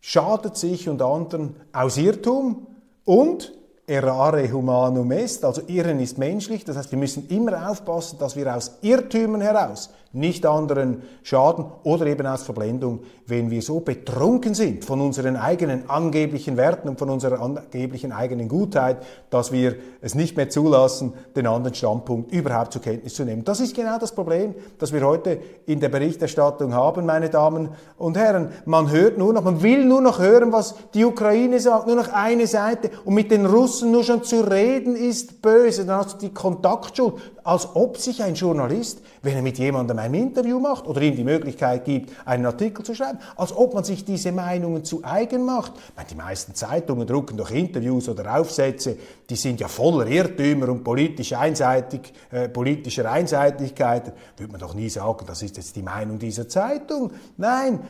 [0.00, 2.66] schadet sich und anderen aus Irrtum
[3.04, 3.52] und
[3.90, 8.54] errare humanum est, also Irren ist menschlich, das heißt, wir müssen immer aufpassen, dass wir
[8.54, 14.84] aus Irrtümern heraus nicht anderen schaden oder eben aus Verblendung, wenn wir so betrunken sind
[14.84, 18.96] von unseren eigenen angeblichen Werten und von unserer angeblichen eigenen Gutheit,
[19.30, 23.44] dass wir es nicht mehr zulassen, den anderen Standpunkt überhaupt zur Kenntnis zu nehmen.
[23.44, 28.16] Das ist genau das Problem, das wir heute in der Berichterstattung haben, meine Damen und
[28.16, 28.50] Herren.
[28.64, 32.12] Man hört nur noch, man will nur noch hören, was die Ukraine sagt, nur noch
[32.12, 36.26] eine Seite und mit den Russen nur schon zu reden ist böse, dann hast du
[36.26, 37.14] die Kontaktschuld,
[37.44, 41.24] als ob sich ein Journalist, wenn er mit jemandem ein Interview macht oder ihm die
[41.24, 45.72] Möglichkeit gibt, einen Artikel zu schreiben, als ob man sich diese Meinungen zu eigen macht.
[45.96, 48.96] Meine, die meisten Zeitungen drucken doch Interviews oder Aufsätze,
[49.28, 54.12] die sind ja voller Irrtümer und politisch einseitig, äh, politischer Einseitigkeit.
[54.36, 57.12] Würde man doch nie sagen, das ist jetzt die Meinung dieser Zeitung.
[57.36, 57.80] Nein,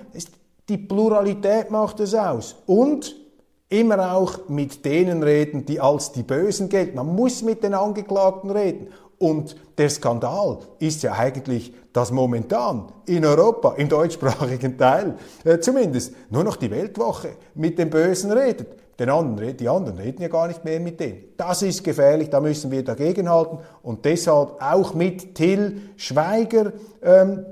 [0.68, 2.57] die Pluralität macht es aus.
[2.66, 3.20] Und
[3.71, 6.97] immer auch mit denen reden, die als die Bösen gelten.
[6.97, 8.89] Man muss mit den Angeklagten reden.
[9.18, 15.14] Und der Skandal ist ja eigentlich, dass momentan in Europa, im deutschsprachigen Teil
[15.45, 18.68] äh, zumindest, nur noch die Weltwoche mit den Bösen redet.
[18.99, 21.25] Den anderen, die anderen reden ja gar nicht mehr mit denen.
[21.37, 27.45] Das ist gefährlich, da müssen wir dagegenhalten und deshalb auch mit Till Schweiger ähm,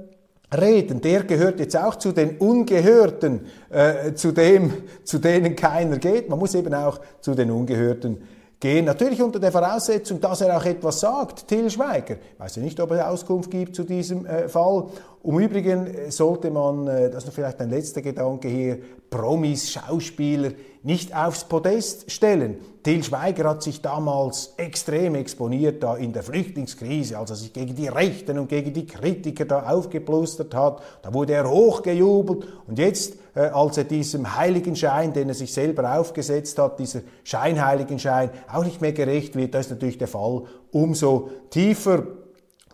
[0.56, 1.00] reden.
[1.00, 3.40] Der gehört jetzt auch zu den Ungehörten,
[3.70, 4.72] äh, zu, dem,
[5.04, 6.28] zu denen keiner geht.
[6.28, 8.18] Man muss eben auch zu den Ungehörten
[8.60, 8.84] gehen.
[8.84, 12.16] Natürlich unter der Voraussetzung, dass er auch etwas sagt, Till Schweiger.
[12.34, 14.86] Ich weiß ja nicht, ob er Auskunft gibt zu diesem äh, Fall.
[15.22, 18.78] Um Übrigen äh, sollte man, äh, das ist vielleicht ein letzter Gedanke hier,
[19.10, 20.50] Promis, Schauspieler
[20.82, 22.58] nicht aufs Podest stellen.
[22.82, 27.74] Till Schweiger hat sich damals extrem exponiert da in der Flüchtlingskrise, als er sich gegen
[27.74, 30.80] die Rechten und gegen die Kritiker da aufgeplustert hat.
[31.02, 36.58] Da wurde er hochgejubelt und jetzt, als er diesem Heiligenschein, den er sich selber aufgesetzt
[36.58, 42.04] hat, dieser Scheinheiligenschein auch nicht mehr gerecht wird, da ist natürlich der Fall umso tiefer.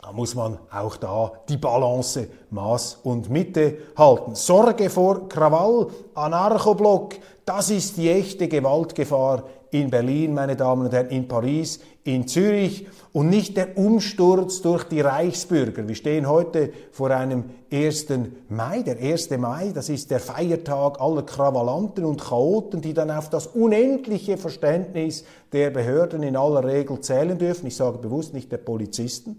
[0.02, 4.34] Da muss man auch da die Balance, Maß und Mitte halten.
[4.34, 7.14] Sorge vor Krawall, Anarchoblock,
[7.46, 12.86] das ist die echte Gewaltgefahr in Berlin, meine Damen und Herren, in Paris, in Zürich
[13.12, 15.88] und nicht der Umsturz durch die Reichsbürger.
[15.88, 18.06] Wir stehen heute vor einem 1.
[18.50, 18.82] Mai.
[18.82, 19.30] Der 1.
[19.38, 25.24] Mai, das ist der Feiertag aller Krawallanten und Chaoten, die dann auf das unendliche Verständnis
[25.52, 27.68] der Behörden in aller Regel zählen dürfen.
[27.68, 29.38] Ich sage bewusst nicht der Polizisten,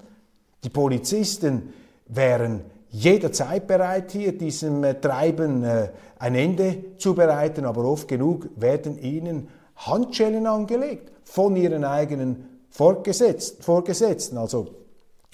[0.63, 1.73] die Polizisten
[2.07, 8.49] wären jederzeit bereit, hier diesem äh, Treiben äh, ein Ende zu bereiten, aber oft genug
[8.55, 13.63] werden ihnen Handschellen angelegt von ihren eigenen Vorgesetzten.
[13.63, 14.37] Vorgesetzten.
[14.37, 14.67] Also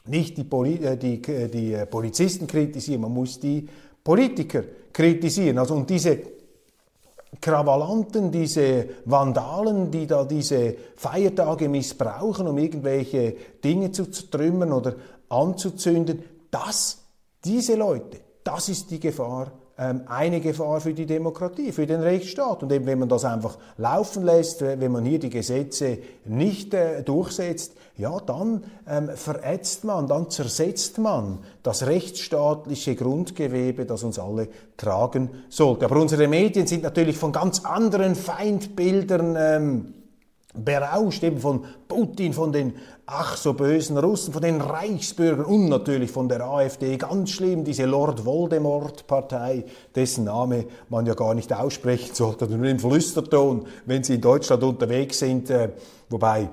[0.05, 3.67] nicht die, Poli äh, die, äh, die äh, Polizisten kritisieren, man muss die
[4.03, 4.63] Politiker
[4.93, 5.57] kritisieren.
[5.57, 6.19] Also und diese
[7.39, 14.95] Krawallanten, diese Vandalen, die da diese Feiertage missbrauchen, um irgendwelche Dinge zu zertrümmern oder
[15.29, 16.99] anzuzünden, das,
[17.43, 19.51] diese Leute, das ist die Gefahr,
[20.05, 22.61] eine Gefahr für die Demokratie, für den Rechtsstaat.
[22.61, 27.01] Und eben, wenn man das einfach laufen lässt, wenn man hier die Gesetze nicht äh,
[27.03, 34.47] durchsetzt, ja, dann ähm, verätzt man, dann zersetzt man das rechtsstaatliche Grundgewebe, das uns alle
[34.77, 35.85] tragen sollte.
[35.85, 39.93] Aber unsere Medien sind natürlich von ganz anderen Feindbildern ähm,
[40.53, 42.73] berauscht, eben von Putin, von den
[43.05, 46.97] ach so bösen Russen, von den Reichsbürgern und natürlich von der AfD.
[46.97, 52.79] Ganz schlimm, diese Lord Voldemort-Partei, dessen Name man ja gar nicht aussprechen sollte, nur im
[52.79, 55.49] Flüsterton, wenn sie in Deutschland unterwegs sind.
[55.49, 55.69] Äh,
[56.09, 56.49] wobei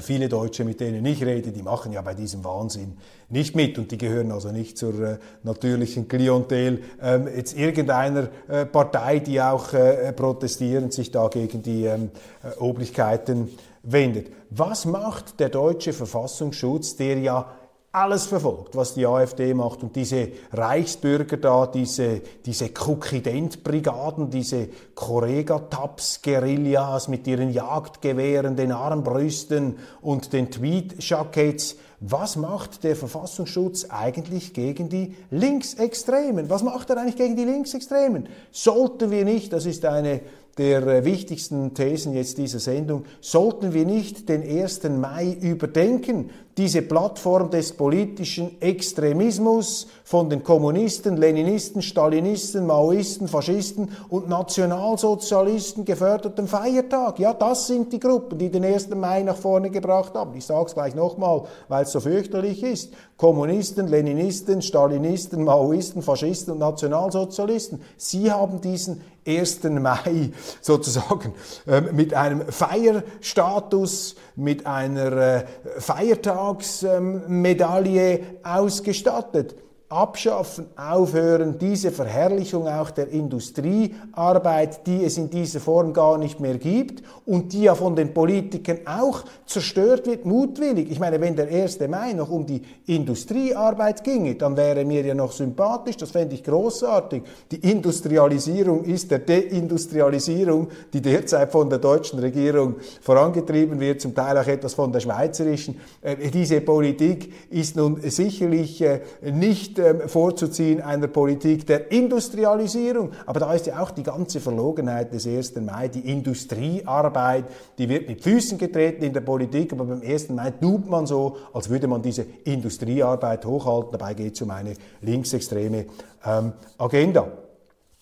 [0.00, 2.98] viele Deutsche, mit denen ich rede, die machen ja bei diesem Wahnsinn
[3.30, 8.66] nicht mit und die gehören also nicht zur äh, natürlichen Klientel ähm, jetzt irgendeiner äh,
[8.66, 12.10] Partei, die auch äh, protestierend sich da gegen die ähm,
[12.42, 13.48] äh, Obrigkeiten
[13.82, 14.30] wendet.
[14.50, 17.50] Was macht der deutsche Verfassungsschutz, der ja
[17.92, 27.08] alles verfolgt, was die AfD macht und diese Reichsbürger da, diese, diese Kukident-Brigaden, diese Correga-Taps-Guerillas
[27.08, 31.78] mit ihren Jagdgewehren, den Armbrüsten und den Tweed-Jackets.
[31.98, 36.48] Was macht der Verfassungsschutz eigentlich gegen die Linksextremen?
[36.48, 38.28] Was macht er eigentlich gegen die Linksextremen?
[38.52, 40.20] Sollten wir nicht, das ist eine
[40.58, 44.82] der äh, wichtigsten Thesen jetzt dieser Sendung, sollten wir nicht den 1.
[44.84, 54.28] Mai überdenken, diese Plattform des politischen Extremismus von den Kommunisten, Leninisten, Stalinisten, Maoisten, Faschisten und
[54.28, 57.18] Nationalsozialisten geförderten Feiertag.
[57.18, 58.88] Ja, das sind die Gruppen, die den 1.
[58.90, 60.34] Mai nach vorne gebracht haben.
[60.34, 62.92] Ich sage es gleich nochmal, weil es so fürchterlich ist.
[63.16, 67.82] Kommunisten, Leninisten, Stalinisten, Maoisten, Faschisten und Nationalsozialisten.
[67.96, 69.62] Sie haben diesen 1.
[69.64, 70.30] Mai
[70.60, 71.34] sozusagen
[71.66, 75.44] äh, mit einem Feierstatus, mit einer äh,
[75.78, 79.54] Feiertagsmedaille ähm, ausgestattet
[79.90, 86.58] abschaffen, aufhören, diese Verherrlichung auch der Industriearbeit, die es in dieser Form gar nicht mehr
[86.58, 90.92] gibt und die ja von den Politikern auch zerstört wird, mutwillig.
[90.92, 91.80] Ich meine, wenn der 1.
[91.88, 96.44] Mai noch um die Industriearbeit ginge, dann wäre mir ja noch sympathisch, das fände ich
[96.44, 97.24] großartig.
[97.50, 104.38] Die Industrialisierung ist der Deindustrialisierung, die derzeit von der deutschen Regierung vorangetrieben wird, zum Teil
[104.38, 105.80] auch etwas von der schweizerischen.
[106.00, 109.00] Äh, diese Politik ist nun sicherlich äh,
[109.32, 113.12] nicht ähm, vorzuziehen einer Politik der Industrialisierung.
[113.26, 115.56] Aber da ist ja auch die ganze Verlogenheit des 1.
[115.56, 117.44] Mai, die Industriearbeit,
[117.78, 120.30] die wird mit Füßen getreten in der Politik, aber beim 1.
[120.30, 123.92] Mai tut man so, als würde man diese Industriearbeit hochhalten.
[123.92, 125.86] Dabei geht es um eine linksextreme
[126.24, 127.28] ähm, Agenda.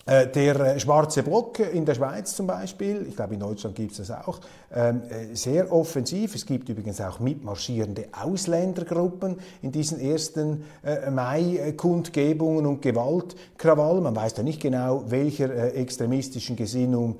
[0.05, 3.91] Äh, der äh, schwarze Block in der Schweiz zum Beispiel, ich glaube in Deutschland gibt
[3.91, 4.39] es das auch,
[4.73, 6.33] ähm, äh, sehr offensiv.
[6.33, 10.63] Es gibt übrigens auch mitmarschierende Ausländergruppen in diesen ersten
[11.11, 14.03] Mai-Kundgebungen und Gewaltkrawallen.
[14.03, 17.17] Man weiß da nicht genau, welcher extremistischen Gesinnung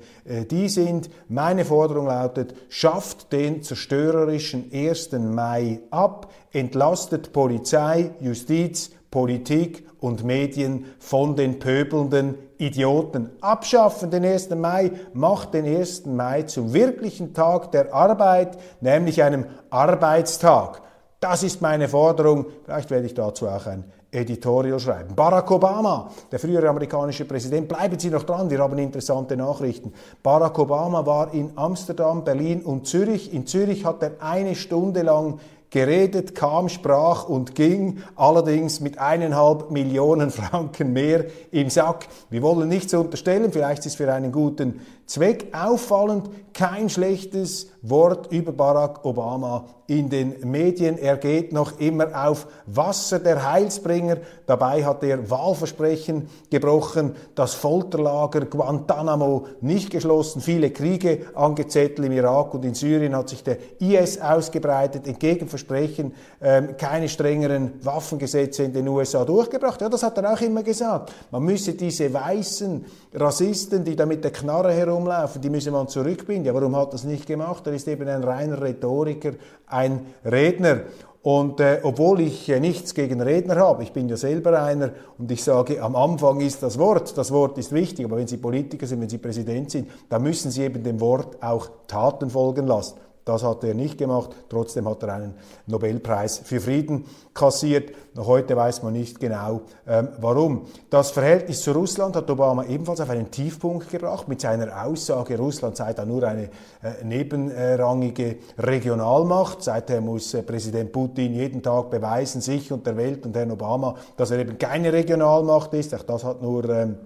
[0.50, 1.10] die sind.
[1.28, 5.12] Meine Forderung lautet, schafft den zerstörerischen 1.
[5.12, 13.30] Mai ab, entlastet Polizei, Justiz, Politik und Medien von den pöbelnden Idioten.
[13.40, 14.50] Abschaffen den 1.
[14.50, 16.06] Mai, macht den 1.
[16.06, 20.82] Mai zum wirklichen Tag der Arbeit, nämlich einem Arbeitstag.
[21.20, 22.46] Das ist meine Forderung.
[22.64, 25.14] Vielleicht werde ich dazu auch ein Editorial schreiben.
[25.14, 29.92] Barack Obama, der frühere amerikanische Präsident, bleiben Sie noch dran, wir haben interessante Nachrichten.
[30.22, 33.32] Barack Obama war in Amsterdam, Berlin und Zürich.
[33.32, 35.38] In Zürich hat er eine Stunde lang
[35.70, 42.08] geredet, kam, sprach und ging, allerdings mit eineinhalb Millionen Franken mehr im Sack.
[42.28, 44.80] Wir wollen nichts unterstellen, vielleicht ist es für einen guten
[45.10, 50.98] Zweck auffallend, kein schlechtes Wort über Barack Obama in den Medien.
[50.98, 54.18] Er geht noch immer auf Wasser der Heilsbringer.
[54.46, 62.54] Dabei hat er Wahlversprechen gebrochen, das Folterlager Guantanamo nicht geschlossen, viele Kriege angezettelt im Irak
[62.54, 68.72] und in Syrien hat sich der IS ausgebreitet, entgegen Versprechen ähm, keine strengeren Waffengesetze in
[68.72, 69.80] den USA durchgebracht.
[69.80, 71.12] Ja, das hat er auch immer gesagt.
[71.32, 72.84] Man müsse diese weißen
[73.14, 76.44] Rassisten, die da mit der Knarre herumlaufen, die müsse man zurückbinden.
[76.44, 77.66] Ja, warum hat das nicht gemacht?
[77.66, 79.32] Er ist eben ein reiner Rhetoriker,
[79.66, 80.80] ein Redner.
[81.22, 85.30] Und äh, obwohl ich äh, nichts gegen Redner habe, ich bin ja selber einer und
[85.30, 88.86] ich sage, am Anfang ist das Wort, das Wort ist wichtig, aber wenn Sie Politiker
[88.86, 92.94] sind, wenn Sie Präsident sind, dann müssen Sie eben dem Wort auch Taten folgen lassen.
[93.24, 94.30] Das hat er nicht gemacht.
[94.48, 95.34] Trotzdem hat er einen
[95.66, 97.04] Nobelpreis für Frieden
[97.34, 97.92] kassiert.
[98.14, 100.66] Noch heute weiß man nicht genau, ähm, warum.
[100.88, 105.76] Das Verhältnis zu Russland hat Obama ebenfalls auf einen Tiefpunkt gebracht mit seiner Aussage, Russland
[105.76, 106.44] sei da nur eine
[106.82, 109.62] äh, nebenrangige Regionalmacht.
[109.62, 113.94] Seither muss äh, Präsident Putin jeden Tag beweisen, sich und der Welt und Herrn Obama,
[114.16, 115.94] dass er eben keine Regionalmacht ist.
[115.94, 116.96] Auch das hat nur ähm,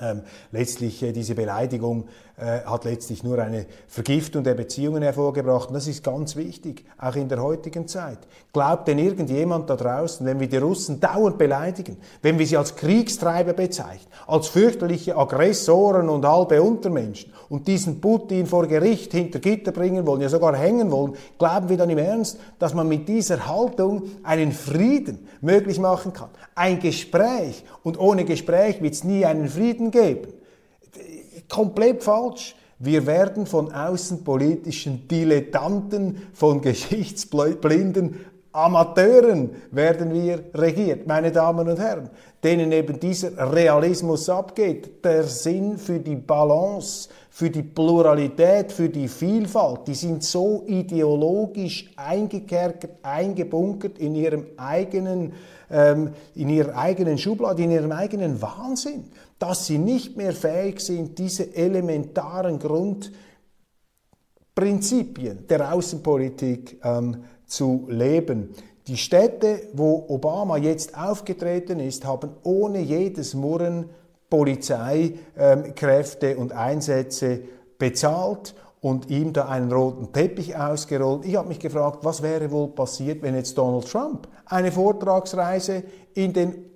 [0.00, 0.22] ähm,
[0.52, 5.68] letztlich äh, diese Beleidigung äh, hat letztlich nur eine Vergiftung der Beziehungen hervorgebracht.
[5.68, 8.18] Und das ist ganz wichtig, auch in der heutigen Zeit.
[8.54, 12.74] Glaubt denn irgendjemand da draußen, wenn wir die Russen dauernd beleidigen, wenn wir sie als
[12.74, 19.72] Kriegstreiber bezeichnen, als fürchterliche Aggressoren und halbe Untermenschen und diesen Putin vor Gericht hinter Gitter
[19.72, 23.46] bringen wollen, ja sogar hängen wollen, glauben wir dann im Ernst, dass man mit dieser
[23.46, 26.30] Haltung einen Frieden möglich machen kann?
[26.54, 27.64] Ein Gespräch.
[27.82, 30.32] Und ohne Gespräch wird es nie einen Frieden geben.
[31.48, 32.54] Komplett falsch.
[32.78, 38.16] Wir werden von außenpolitischen Dilettanten, von geschichtsblinden
[38.52, 42.10] Amateuren werden wir regiert, meine Damen und Herren,
[42.44, 49.08] denen eben dieser Realismus abgeht, der Sinn für die Balance, für die Pluralität, für die
[49.08, 55.32] Vielfalt, die sind so ideologisch eingekerkert, eingebunkert in ihrem eigenen,
[55.70, 59.04] ähm, in ihrer eigenen Schublade, in ihrem eigenen Wahnsinn,
[59.42, 68.50] dass sie nicht mehr fähig sind, diese elementaren Grundprinzipien der Außenpolitik ähm, zu leben.
[68.86, 73.90] Die Städte, wo Obama jetzt aufgetreten ist, haben ohne jedes Murren
[74.30, 77.40] Polizeikräfte und Einsätze
[77.78, 81.24] bezahlt und ihm da einen roten Teppich ausgerollt.
[81.24, 85.82] Ich habe mich gefragt, was wäre wohl passiert, wenn jetzt Donald Trump eine Vortragsreise
[86.14, 86.71] in den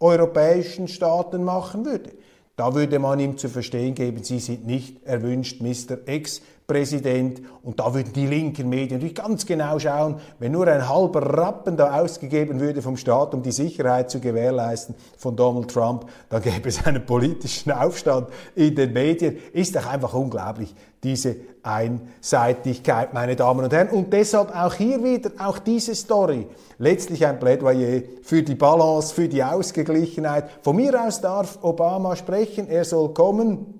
[0.00, 2.12] europäischen Staaten machen würde.
[2.56, 6.06] Da würde man ihm zu verstehen geben, Sie sind nicht erwünscht, Mr.
[6.06, 6.40] X.
[6.66, 7.40] Präsident.
[7.62, 11.76] Und da würden die linken Medien natürlich ganz genau schauen, wenn nur ein halber Rappen
[11.76, 16.68] da ausgegeben würde vom Staat, um die Sicherheit zu gewährleisten von Donald Trump, dann gäbe
[16.68, 19.38] es einen politischen Aufstand in den Medien.
[19.52, 23.88] Ist doch einfach unglaublich, diese Einseitigkeit, meine Damen und Herren.
[23.88, 26.48] Und deshalb auch hier wieder, auch diese Story,
[26.78, 30.50] letztlich ein Plädoyer für die Balance, für die Ausgeglichenheit.
[30.62, 33.75] Von mir aus darf Obama sprechen, er soll kommen.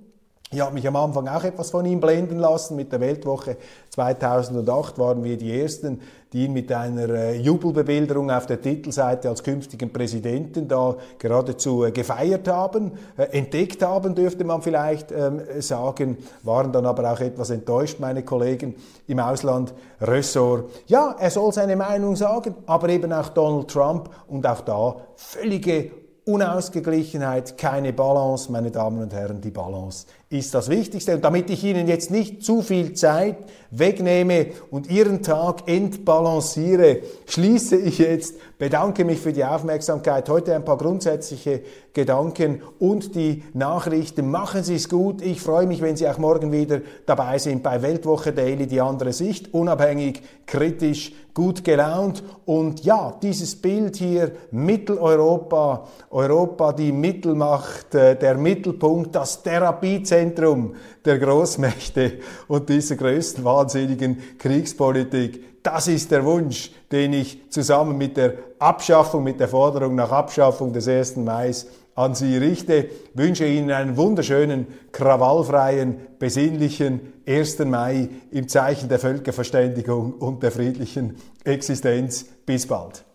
[0.52, 2.76] Ich habe mich am Anfang auch etwas von ihm blenden lassen.
[2.76, 3.56] Mit der Weltwoche
[3.90, 6.00] 2008 waren wir die Ersten,
[6.32, 11.90] die ihn mit einer äh, Jubelbebilderung auf der Titelseite als künftigen Präsidenten da geradezu äh,
[11.90, 17.50] gefeiert haben, äh, entdeckt haben, dürfte man vielleicht ähm, sagen, waren dann aber auch etwas
[17.50, 18.76] enttäuscht, meine Kollegen
[19.08, 20.70] im Ausland, Ressort.
[20.86, 25.90] Ja, er soll seine Meinung sagen, aber eben auch Donald Trump und auch da völlige
[26.26, 31.14] Unausgeglichenheit, keine Balance, meine Damen und Herren, die Balance ist das Wichtigste.
[31.14, 33.36] Und damit ich Ihnen jetzt nicht zu viel Zeit
[33.70, 40.28] wegnehme und Ihren Tag entbalanciere, schließe ich jetzt, bedanke mich für die Aufmerksamkeit.
[40.28, 41.62] Heute ein paar grundsätzliche
[41.92, 44.30] Gedanken und die Nachrichten.
[44.30, 45.22] Machen Sie es gut.
[45.22, 49.12] Ich freue mich, wenn Sie auch morgen wieder dabei sind bei Weltwoche Daily, die andere
[49.12, 52.24] Sicht, unabhängig, kritisch, gut gelaunt.
[52.46, 60.74] Und ja, dieses Bild hier, Mitteleuropa, Europa, die Mittelmacht, äh, der Mittelpunkt, das Therapiezentrum, Epizentrum
[61.04, 65.62] der Großmächte und dieser größten wahnsinnigen Kriegspolitik.
[65.62, 70.72] Das ist der Wunsch, den ich zusammen mit der Abschaffung, mit der Forderung nach Abschaffung
[70.72, 71.16] des 1.
[71.16, 71.52] Mai
[71.94, 72.74] an Sie richte.
[72.74, 77.58] Ich wünsche Ihnen einen wunderschönen, krawallfreien, besinnlichen 1.
[77.60, 82.26] Mai im Zeichen der Völkerverständigung und der friedlichen Existenz.
[82.44, 83.05] Bis bald.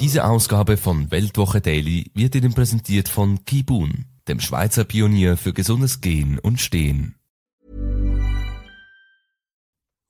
[0.00, 6.00] Diese Ausgabe von Weltwoche Daily wird Ihnen präsentiert von Kibun, dem Schweizer Pionier für gesundes
[6.00, 7.16] Gehen und Stehen.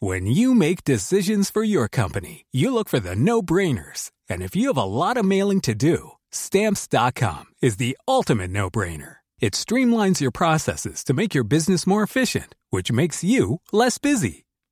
[0.01, 4.13] When you make decisions for your company, you look for the no-brainers.
[4.29, 9.17] And if you have a lot of mailing to do, stamps.com is the ultimate no-brainer.
[9.41, 14.45] It streamlines your processes to make your business more efficient, which makes you less busy.